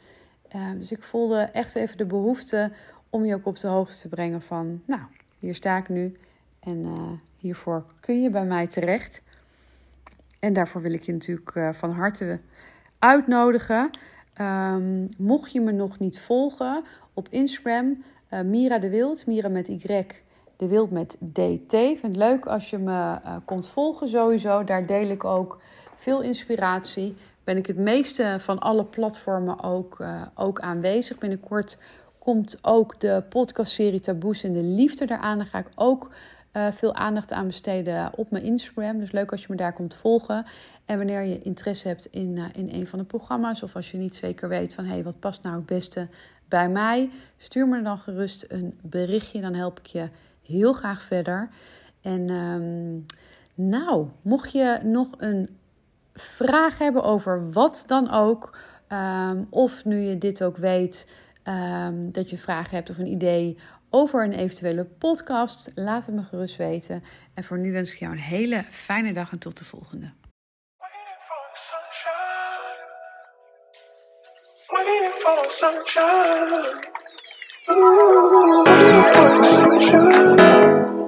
Ehm, 0.49 0.77
dus 0.77 0.91
ik 0.91 1.03
voelde 1.03 1.38
echt 1.38 1.75
even 1.75 1.97
de 1.97 2.05
behoefte 2.05 2.71
om 3.09 3.25
je 3.25 3.35
ook 3.35 3.45
op 3.45 3.59
de 3.59 3.67
hoogte 3.67 3.97
te 3.97 4.07
brengen 4.07 4.41
van, 4.41 4.81
nou, 4.85 5.01
hier 5.39 5.55
sta 5.55 5.77
ik 5.77 5.89
nu 5.89 6.17
en 6.59 6.77
uh, 6.77 7.12
hiervoor 7.38 7.83
kun 7.99 8.21
je 8.21 8.29
bij 8.29 8.45
mij 8.45 8.67
terecht. 8.67 9.21
En 10.39 10.53
daarvoor 10.53 10.81
wil 10.81 10.93
ik 10.93 11.03
je 11.03 11.12
natuurlijk 11.12 11.55
uh, 11.55 11.73
van 11.73 11.91
harte 11.91 12.39
uitnodigen. 12.99 13.89
Um, 14.41 15.09
mocht 15.17 15.51
je 15.51 15.62
me 15.62 15.71
nog 15.71 15.99
niet 15.99 16.19
volgen 16.19 16.83
op 17.13 17.27
Instagram, 17.29 18.03
uh, 18.33 18.41
Mira 18.41 18.79
de 18.79 18.89
Wild, 18.89 19.25
Mira 19.25 19.49
met 19.49 19.67
Y, 19.67 20.05
de 20.59 20.67
Wild 20.67 20.91
met 20.91 21.17
DT. 21.33 21.71
Vind 21.71 22.01
het 22.01 22.15
leuk 22.15 22.45
als 22.45 22.69
je 22.69 22.77
me 22.77 23.17
komt 23.45 23.67
volgen 23.67 24.09
sowieso. 24.09 24.63
Daar 24.63 24.85
deel 24.85 25.09
ik 25.09 25.23
ook 25.23 25.61
veel 25.95 26.21
inspiratie 26.21 27.15
ben 27.43 27.57
ik 27.57 27.65
het 27.65 27.77
meeste 27.77 28.35
van 28.39 28.59
alle 28.59 28.83
platformen 28.83 29.63
ook, 29.63 29.99
uh, 29.99 30.21
ook 30.35 30.59
aanwezig. 30.59 31.17
Binnenkort 31.17 31.77
komt 32.17 32.57
ook 32.61 32.99
de 32.99 33.23
podcastserie 33.29 33.99
Taboes 33.99 34.43
en 34.43 34.53
de 34.53 34.63
Liefde 34.63 35.05
eraan. 35.05 35.37
Daar 35.37 35.47
ga 35.47 35.57
ik 35.59 35.69
ook 35.75 36.11
uh, 36.53 36.71
veel 36.71 36.95
aandacht 36.95 37.31
aan 37.31 37.47
besteden 37.47 38.11
op 38.15 38.31
mijn 38.31 38.43
Instagram. 38.43 38.99
Dus 38.99 39.11
leuk 39.11 39.31
als 39.31 39.41
je 39.41 39.47
me 39.49 39.55
daar 39.55 39.73
komt 39.73 39.95
volgen. 39.95 40.45
En 40.85 40.97
wanneer 40.97 41.21
je 41.21 41.39
interesse 41.39 41.87
hebt 41.87 42.05
in, 42.05 42.37
in 42.53 42.69
een 42.71 42.87
van 42.87 42.99
de 42.99 43.05
programma's... 43.05 43.63
of 43.63 43.75
als 43.75 43.91
je 43.91 43.97
niet 43.97 44.15
zeker 44.15 44.49
weet 44.49 44.73
van... 44.73 44.85
hey, 44.85 45.03
wat 45.03 45.19
past 45.19 45.43
nou 45.43 45.55
het 45.55 45.65
beste 45.65 46.07
bij 46.47 46.69
mij... 46.69 47.09
stuur 47.37 47.67
me 47.67 47.81
dan 47.81 47.97
gerust 47.97 48.45
een 48.47 48.79
berichtje. 48.81 49.41
Dan 49.41 49.53
help 49.53 49.79
ik 49.79 49.85
je 49.85 50.09
heel 50.49 50.73
graag 50.73 51.01
verder. 51.01 51.49
En 52.01 52.29
um, 52.29 53.05
nou, 53.53 54.07
mocht 54.21 54.51
je 54.51 54.79
nog 54.83 55.07
een 55.17 55.57
vraag 56.13 56.77
hebben 56.77 57.03
over 57.03 57.51
wat 57.51 57.83
dan 57.88 58.12
ook, 58.12 58.57
um, 58.88 59.47
of 59.49 59.85
nu 59.85 59.99
je 59.99 60.17
dit 60.17 60.43
ook 60.43 60.57
weet, 60.57 61.07
um, 61.43 62.12
dat 62.12 62.29
je 62.29 62.38
vragen 62.38 62.75
hebt 62.75 62.89
of 62.89 62.97
een 62.97 63.12
idee 63.12 63.57
over 63.89 64.23
een 64.23 64.33
eventuele 64.33 64.85
podcast, 64.85 65.71
laat 65.75 66.05
het 66.05 66.15
me 66.15 66.23
gerust 66.23 66.55
weten. 66.55 67.03
En 67.33 67.43
voor 67.43 67.57
nu 67.57 67.71
wens 67.71 67.91
ik 67.91 67.99
jou 67.99 68.12
een 68.12 68.19
hele 68.19 68.65
fijne 68.69 69.13
dag 69.13 69.31
en 69.31 69.39
tot 69.39 69.57
de 69.57 69.65
volgende. 69.65 70.12
Sunshine. 79.81 80.99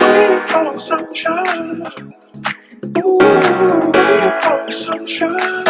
Waiting 0.00 0.38
for 0.48 0.80
sunshine. 0.80 1.86
Ooh, 2.98 3.18
waiting 3.94 4.32
for 4.42 4.72
sunshine. 4.72 5.64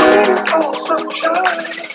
Waiting 0.00 0.46
for 0.46 0.74
sunshine. 0.74 1.91